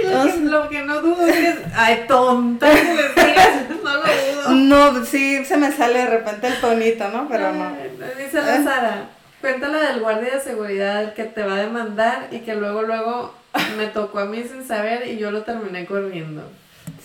[0.00, 2.72] Y lo, que, lo que no dudo es ay, tonta,
[3.84, 4.50] no lo dudo.
[4.50, 7.28] No, sí, se me sale de repente el tonito, ¿no?
[7.28, 7.76] Pero no.
[8.16, 9.08] Dice la Sara,
[9.40, 13.34] cuéntala del guardia de seguridad que te va a demandar y que luego, luego
[13.76, 16.50] me tocó a mí sin saber y yo lo terminé corriendo.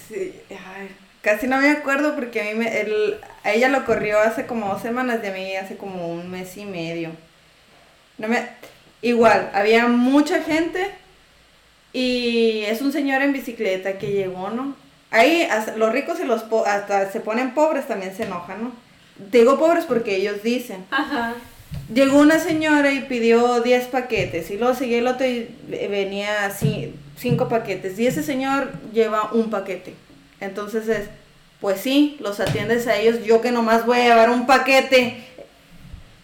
[0.08, 4.20] Sí, ay, casi no me acuerdo porque a mí me, el, a ella lo corrió
[4.20, 7.12] hace como dos semanas y a mí hace como un mes y medio.
[8.18, 8.48] No me,
[9.02, 10.88] igual, había mucha gente
[11.94, 14.76] y es un señor en bicicleta que llegó, ¿no?
[15.12, 18.72] Ahí hasta los ricos y los po- hasta se ponen pobres también se enojan, ¿no?
[19.32, 20.86] Digo pobres porque ellos dicen.
[20.92, 21.34] Ajá.
[21.94, 25.50] Llegó una señora y pidió 10 paquetes y luego seguía el otro y
[25.90, 29.94] venía así 5 paquetes y ese señor lleva un paquete.
[30.40, 31.08] Entonces es,
[31.62, 35.18] pues sí, los atiendes a ellos, yo que nomás voy a llevar un paquete.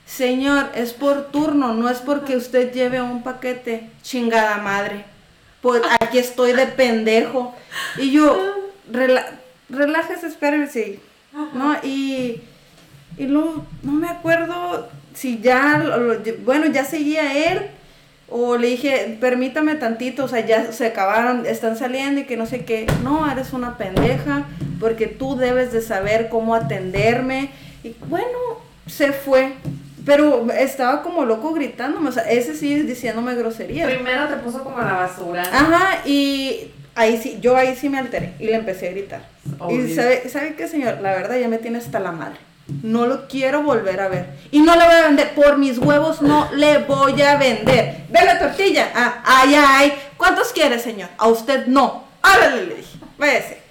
[0.05, 3.89] Señor, es por turno, no es porque usted lleve un paquete.
[4.01, 5.05] Chingada madre.
[5.61, 7.55] Pues aquí estoy de pendejo.
[7.97, 8.37] Y yo,
[8.91, 9.25] rela
[9.69, 10.99] relájese, espérese.
[11.53, 11.75] ¿No?
[11.83, 12.41] Y,
[13.17, 17.61] y luego, no me acuerdo si ya, lo- lo- bueno, ya seguía él.
[18.29, 22.45] O le dije, permítame tantito, o sea, ya se acabaron, están saliendo y que no
[22.45, 22.87] sé qué.
[23.03, 24.45] No, eres una pendeja,
[24.79, 27.51] porque tú debes de saber cómo atenderme.
[27.83, 28.27] Y bueno,
[28.87, 29.53] se fue.
[30.05, 33.89] Pero estaba como loco gritándome, o sea, ese sí diciéndome groserías.
[33.89, 35.43] Primero te puso como la basura.
[35.43, 39.21] Ajá, y ahí sí, yo ahí sí me alteré y le empecé a gritar.
[39.59, 39.85] Obvio.
[39.85, 40.99] Y sabe, ¿sabe qué, señor?
[41.01, 42.37] La verdad ya me tiene hasta la madre.
[42.81, 44.27] No lo quiero volver a ver.
[44.51, 45.33] Y no le voy a vender.
[45.35, 48.03] Por mis huevos no le voy a vender.
[48.09, 48.89] Ve la tortilla.
[48.95, 49.93] Ah, ay, ay.
[50.17, 51.09] ¿Cuántos quiere, señor?
[51.17, 52.05] A usted no.
[52.21, 52.97] Árale, le dije.
[53.17, 53.62] Váyase.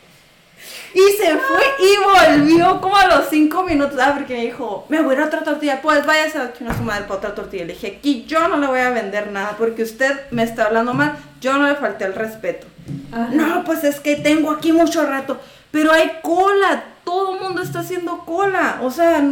[0.95, 3.99] Y se fue y volvió como a los cinco minutos.
[4.01, 5.81] Ah, porque me dijo, me voy a ir a otra tortilla.
[5.83, 7.65] Pues váyase a chingar a su madre para otra tortilla.
[7.65, 10.93] Le dije, aquí yo no le voy a vender nada porque usted me está hablando
[10.95, 11.17] mal.
[11.41, 12.67] Yo no le falté el respeto.
[13.13, 13.29] Ajá.
[13.33, 15.41] No, pues es que tengo aquí mucho rato.
[15.71, 16.85] Pero hay cola.
[17.05, 18.79] Todo el mundo está haciendo cola.
[18.83, 19.23] O sea,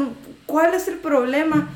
[0.46, 1.68] ¿cuál es el problema?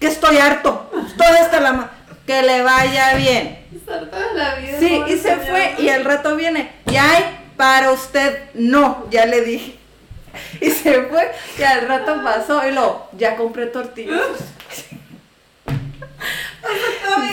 [0.00, 0.90] Que estoy harto.
[1.06, 1.90] Estoy hasta la ma-
[2.26, 3.64] Que le vaya bien.
[3.74, 4.78] Estar toda la vida.
[4.78, 5.46] Sí, y se señor.
[5.46, 6.72] fue y al rato viene.
[6.90, 7.24] Y hay
[7.58, 9.74] para usted no, ya le dije.
[10.60, 14.20] Y se fue y al rato pasó y lo, ya compré tortillas.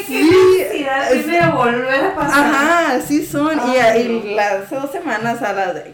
[0.07, 2.45] Sí, tiene de volver a pasar.
[2.45, 3.57] Ajá, sí son.
[3.69, 5.93] y, Ay, y las hace dos semanas a la de-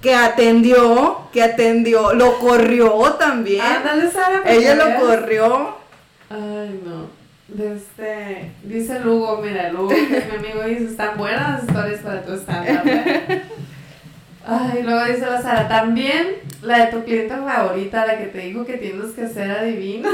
[0.00, 3.60] que atendió, que atendió, lo corrió también.
[3.60, 4.38] Ándale, Sara.
[4.42, 5.76] para Ella lo corrió.
[6.30, 7.19] Ay, no.
[7.52, 12.22] De este, dice Lugo, mira, Lugo, que mi amigo, dice, están buenas las historias para
[12.22, 12.86] tu stand-up.
[12.86, 13.42] ¿eh?".
[14.46, 18.64] Ay, luego dice la Sara, también la de tu cliente favorita, la que te dijo
[18.64, 20.10] que tienes que ser adivina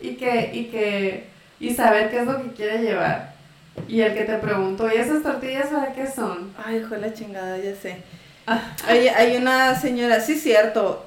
[0.00, 1.24] y que, y que,
[1.58, 3.34] y saber qué es lo que quiere llevar.
[3.88, 6.52] Y el que te preguntó, ¿y esas tortillas para qué son?
[6.64, 7.96] Ay, hijo de la chingada, ya sé.
[8.46, 8.74] Ah.
[8.86, 11.06] Hay, hay una señora, sí, cierto.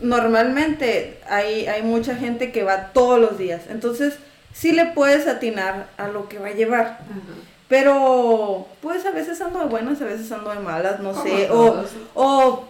[0.00, 3.62] Normalmente hay, hay mucha gente que va todos los días.
[3.70, 4.18] Entonces,
[4.54, 6.86] sí le puedes atinar a lo que va a llevar.
[6.86, 7.34] Ajá.
[7.68, 11.50] Pero, pues a veces ando de buenas, a veces ando de malas, no Como sé.
[11.50, 11.84] O,
[12.14, 12.68] o,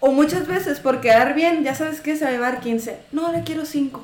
[0.00, 2.98] o muchas veces por quedar bien, ya sabes que se va a llevar 15.
[3.12, 4.02] No, le quiero 5.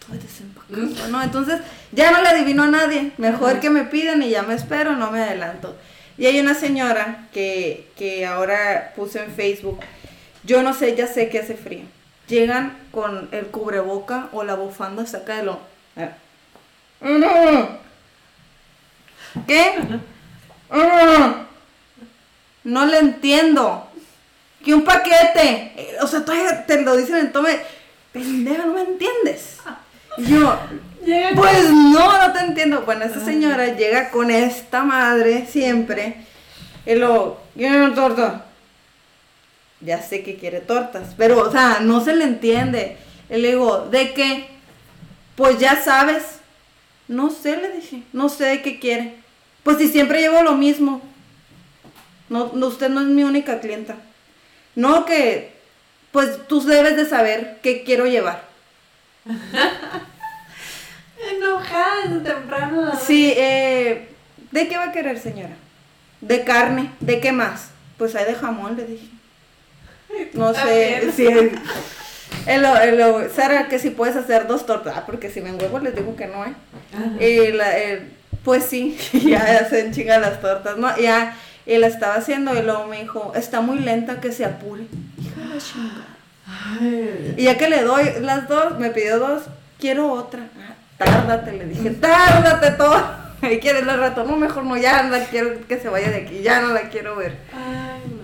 [0.00, 1.22] Estoy desempacando, ¿no?
[1.22, 1.60] Entonces,
[1.92, 3.12] ya no le adivino a nadie.
[3.18, 3.60] Mejor Ajá.
[3.60, 5.76] que me piden y ya me espero, no me adelanto.
[6.16, 9.80] Y hay una señora que, que ahora puse en Facebook.
[10.44, 11.84] Yo no sé, ya sé que hace frío.
[12.26, 15.52] Llegan con el cubreboca o la bufanda, saca de lo.
[15.52, 15.69] Ah.
[19.46, 19.72] ¿Qué?
[20.70, 21.32] Mm.
[22.64, 23.88] No le entiendo.
[24.64, 25.72] Que un paquete.
[25.76, 27.58] Eh, O sea, todavía te lo dicen en tome.
[28.12, 29.58] Pendeja, no me entiendes.
[30.18, 30.58] Y yo,
[31.04, 32.82] Llega pues no, no te entiendo.
[32.82, 36.16] Bueno, esa señora llega con esta madre siempre.
[36.84, 38.44] Y luego, ¿quiere una torta?
[39.80, 42.98] Ya sé que quiere tortas, pero, o sea, no se le entiende.
[43.30, 44.48] Y le digo, ¿de qué?
[45.40, 46.22] Pues ya sabes.
[47.08, 49.14] No sé, le dije, no sé de qué quiere.
[49.62, 51.00] Pues si siempre llevo lo mismo.
[52.28, 53.96] No, no, usted no es mi única clienta.
[54.74, 55.54] No que,
[56.12, 58.44] pues tú debes de saber qué quiero llevar.
[61.32, 62.92] enojada desde temprano.
[63.02, 64.10] Sí, eh,
[64.50, 65.56] ¿de qué va a querer, señora?
[66.20, 67.70] De carne, ¿de qué más?
[67.96, 69.08] Pues hay de jamón, le dije.
[70.34, 71.62] No sé, También.
[72.46, 75.94] El, el- Sara, que si puedes hacer dos tortas, ah, porque si me enhuevo les
[75.94, 76.54] digo que no, ¿eh?
[77.20, 77.70] Y la-
[78.44, 80.96] pues sí, ya se enchingan las tortas, ¿no?
[80.98, 81.36] Ya,
[81.66, 84.84] Y la estaba haciendo y luego me dijo, está muy lenta, que se apure.
[85.20, 86.06] Hija de la chingada.
[87.36, 89.42] Y ya que le doy las dos, me pidió dos,
[89.78, 90.48] quiero otra.
[90.58, 93.20] Ah, tárdate, le dije, tárdate todo.
[93.42, 96.42] Y quieres el rato, no, mejor no, ya la quiero que se vaya de aquí,
[96.42, 97.38] ya no la quiero ver.
[97.54, 98.19] Ay.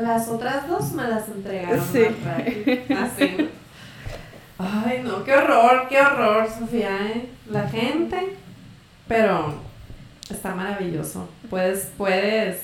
[0.00, 2.04] Las otras dos me las entregaron Sí.
[2.92, 3.50] Así.
[4.58, 7.28] Ay, no, qué horror, qué horror, Sofía, ¿eh?
[7.50, 8.36] La gente,
[9.08, 9.54] pero
[10.30, 11.28] está maravilloso.
[11.50, 12.62] Puedes, puedes.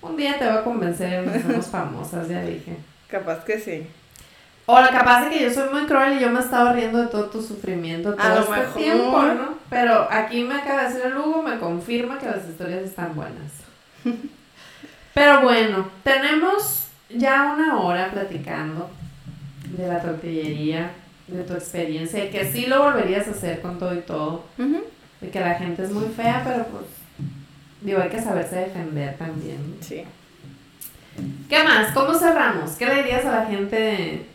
[0.00, 2.76] Un día te voy a convencer nos hacemos famosas, ya dije.
[3.08, 3.86] Capaz que sí.
[4.66, 7.08] O la capaz de que yo soy muy cruel y yo me estaba riendo de
[7.08, 8.74] todo tu sufrimiento todo A lo este mejor.
[8.82, 9.58] tiempo, ¿no?
[9.70, 13.50] Pero aquí me acaba de decir el Hugo, me confirma que las historias están buenas.
[15.14, 18.88] Pero bueno, tenemos ya una hora platicando
[19.76, 20.90] de la tortillería,
[21.28, 24.82] de tu experiencia, de que sí lo volverías a hacer con todo y todo, Ujú.
[25.20, 26.84] de que la gente es muy fea, pero pues,
[27.82, 29.76] digo, hay que saberse defender también.
[29.80, 30.02] Sí.
[31.48, 31.92] ¿Qué más?
[31.92, 32.72] ¿Cómo cerramos?
[32.72, 34.26] ¿Qué le dirías a la gente?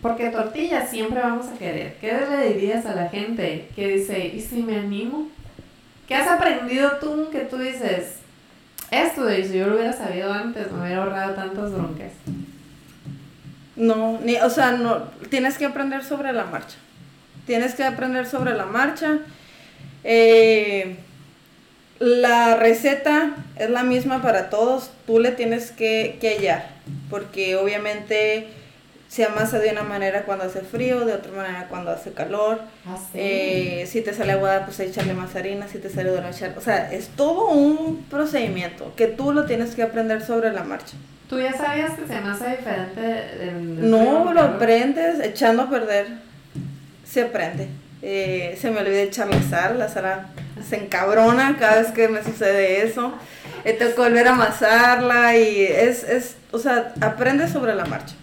[0.00, 1.96] Porque tortillas siempre vamos a querer.
[2.00, 5.28] ¿Qué le dirías a la gente que dice, ¿y si me animo?
[6.06, 8.18] ¿Qué has aprendido tú que tú dices,
[8.90, 12.12] esto de si yo lo hubiera sabido antes, me hubiera ahorrado tantas broncas?
[13.76, 16.76] No, ni, o sea, no, tienes que aprender sobre la marcha.
[17.46, 19.18] Tienes que aprender sobre la marcha.
[20.04, 20.96] Eh,
[21.98, 26.70] la receta es la misma para todos, tú le tienes que, que hallar,
[27.08, 28.48] porque obviamente
[29.14, 32.60] se amasa de una manera cuando hace frío, de otra manera cuando hace calor.
[32.84, 33.10] Así.
[33.14, 36.54] Eh, si te sale aguada, pues echarle más harina, si te sale dura, echar...
[36.56, 40.96] O sea, es todo un procedimiento que tú lo tienes que aprender sobre la marcha.
[41.28, 46.06] ¿Tú ya sabías que se masa diferente del- del No, lo aprendes echando a perder.
[47.06, 47.68] Se aprende.
[48.02, 50.26] Eh, se me olvida echarle sal, la sal
[50.68, 53.14] se encabrona cada vez que me sucede eso.
[53.64, 58.14] Eh, tengo que volver a amasarla y es, es, o sea, aprendes sobre la marcha.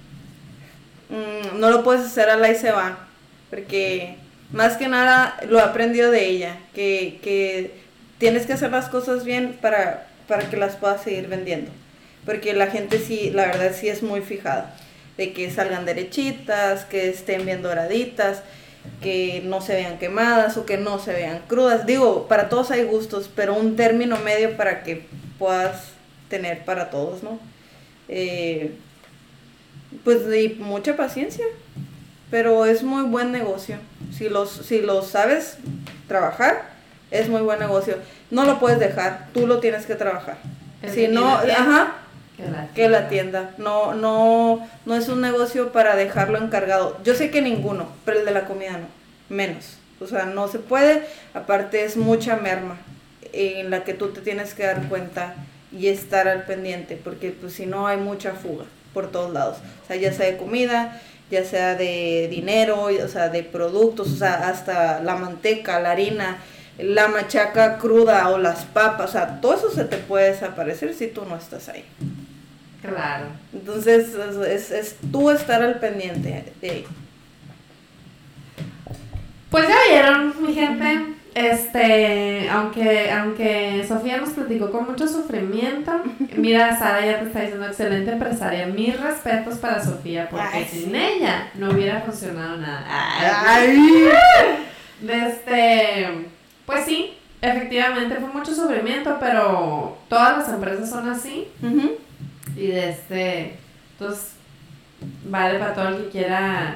[1.12, 2.98] Mm, no lo puedes hacer a la y se va,
[3.50, 4.16] porque
[4.54, 7.72] más que nada lo he aprendido de ella, que, que
[8.18, 11.70] tienes que hacer las cosas bien para, para que las puedas seguir vendiendo.
[12.26, 14.74] Porque la gente sí, la verdad sí es muy fijada,
[15.18, 18.42] de que salgan derechitas, que estén bien doraditas,
[19.02, 21.86] que no se vean quemadas o que no se vean crudas.
[21.86, 25.06] Digo, para todos hay gustos, pero un término medio para que
[25.38, 25.90] puedas
[26.30, 27.38] tener para todos, ¿no?
[28.08, 28.76] Eh,
[30.04, 31.46] pues y mucha paciencia,
[32.30, 33.78] pero es muy buen negocio.
[34.12, 35.58] Si los, si lo sabes
[36.08, 36.70] trabajar,
[37.12, 37.98] es muy buen negocio.
[38.30, 40.38] No lo puedes dejar, tú lo tienes que trabajar.
[40.82, 41.96] El Si que no, tienda, ajá,
[42.38, 43.52] Que la que la tienda.
[43.58, 46.98] No, no, no es un negocio para dejarlo encargado.
[47.04, 48.88] Yo sé que ninguno, pero el de la comida no,
[49.30, 49.78] menos.
[50.00, 51.06] O sea, no se puede.
[51.34, 52.78] Aparte es mucha merma
[53.34, 55.36] en la que tú te tienes que dar cuenta
[55.72, 59.58] y estar al pendiente, porque pues si no hay mucha fuga por todos lados.
[59.84, 64.16] O sea, ya sea de comida, ya sea de dinero, o sea, de productos, o
[64.16, 66.38] sea, hasta la manteca, la harina,
[66.78, 71.08] la machaca cruda o las papas, o sea, todo eso se te puede desaparecer si
[71.08, 71.86] tú no estás ahí.
[72.82, 73.26] Claro.
[73.54, 76.86] Entonces, es, es, es tú estar al pendiente de ahí.
[79.52, 81.21] Pues ya vieron, mi gente.
[81.34, 85.92] Este, aunque, aunque Sofía nos platicó con mucho sufrimiento,
[86.36, 88.68] mira, Sara ya te está diciendo excelente empresaria.
[88.68, 92.86] Mis respetos para Sofía, porque Ay, sin ella no hubiera funcionado nada.
[92.88, 94.10] Ay.
[95.08, 96.28] Este,
[96.66, 101.48] pues sí, efectivamente fue mucho sufrimiento, pero todas las empresas son así.
[102.56, 103.58] Y de este,
[103.94, 104.34] entonces,
[105.26, 106.76] vale para todo el que quiera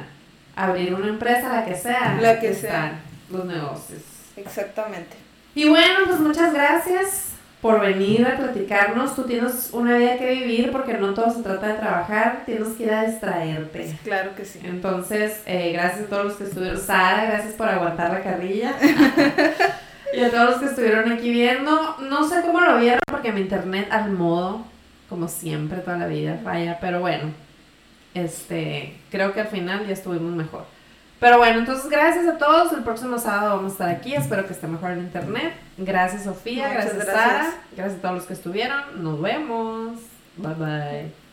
[0.55, 2.17] abrir una empresa, la que sea.
[2.21, 2.99] La que sea.
[3.29, 4.14] Los negocios.
[4.37, 5.15] Exactamente.
[5.53, 9.15] Y bueno, pues muchas gracias por venir a platicarnos.
[9.15, 12.83] Tú tienes una vida que vivir porque no todo se trata de trabajar, tienes que
[12.83, 13.97] ir a distraerte.
[14.03, 14.59] Claro que sí.
[14.63, 16.79] Entonces, eh, gracias a todos los que estuvieron.
[16.79, 18.75] Sara, gracias por aguantar la carrilla.
[20.13, 21.97] y a todos los que estuvieron aquí viendo.
[22.01, 24.65] No sé cómo lo vieron porque mi internet al modo,
[25.09, 26.77] como siempre, toda la vida falla.
[26.79, 27.31] Pero bueno,
[28.13, 30.74] este, creo que al final ya estuvimos mejor.
[31.19, 32.73] Pero bueno, entonces gracias a todos.
[32.73, 34.13] El próximo sábado vamos a estar aquí.
[34.13, 35.53] Espero que esté mejor el internet.
[35.77, 36.67] Gracias, Sofía.
[36.67, 37.15] Muchas gracias, gracias.
[37.15, 37.53] Sara.
[37.75, 39.03] Gracias a todos los que estuvieron.
[39.03, 39.99] Nos vemos.
[40.37, 41.24] Bye bye.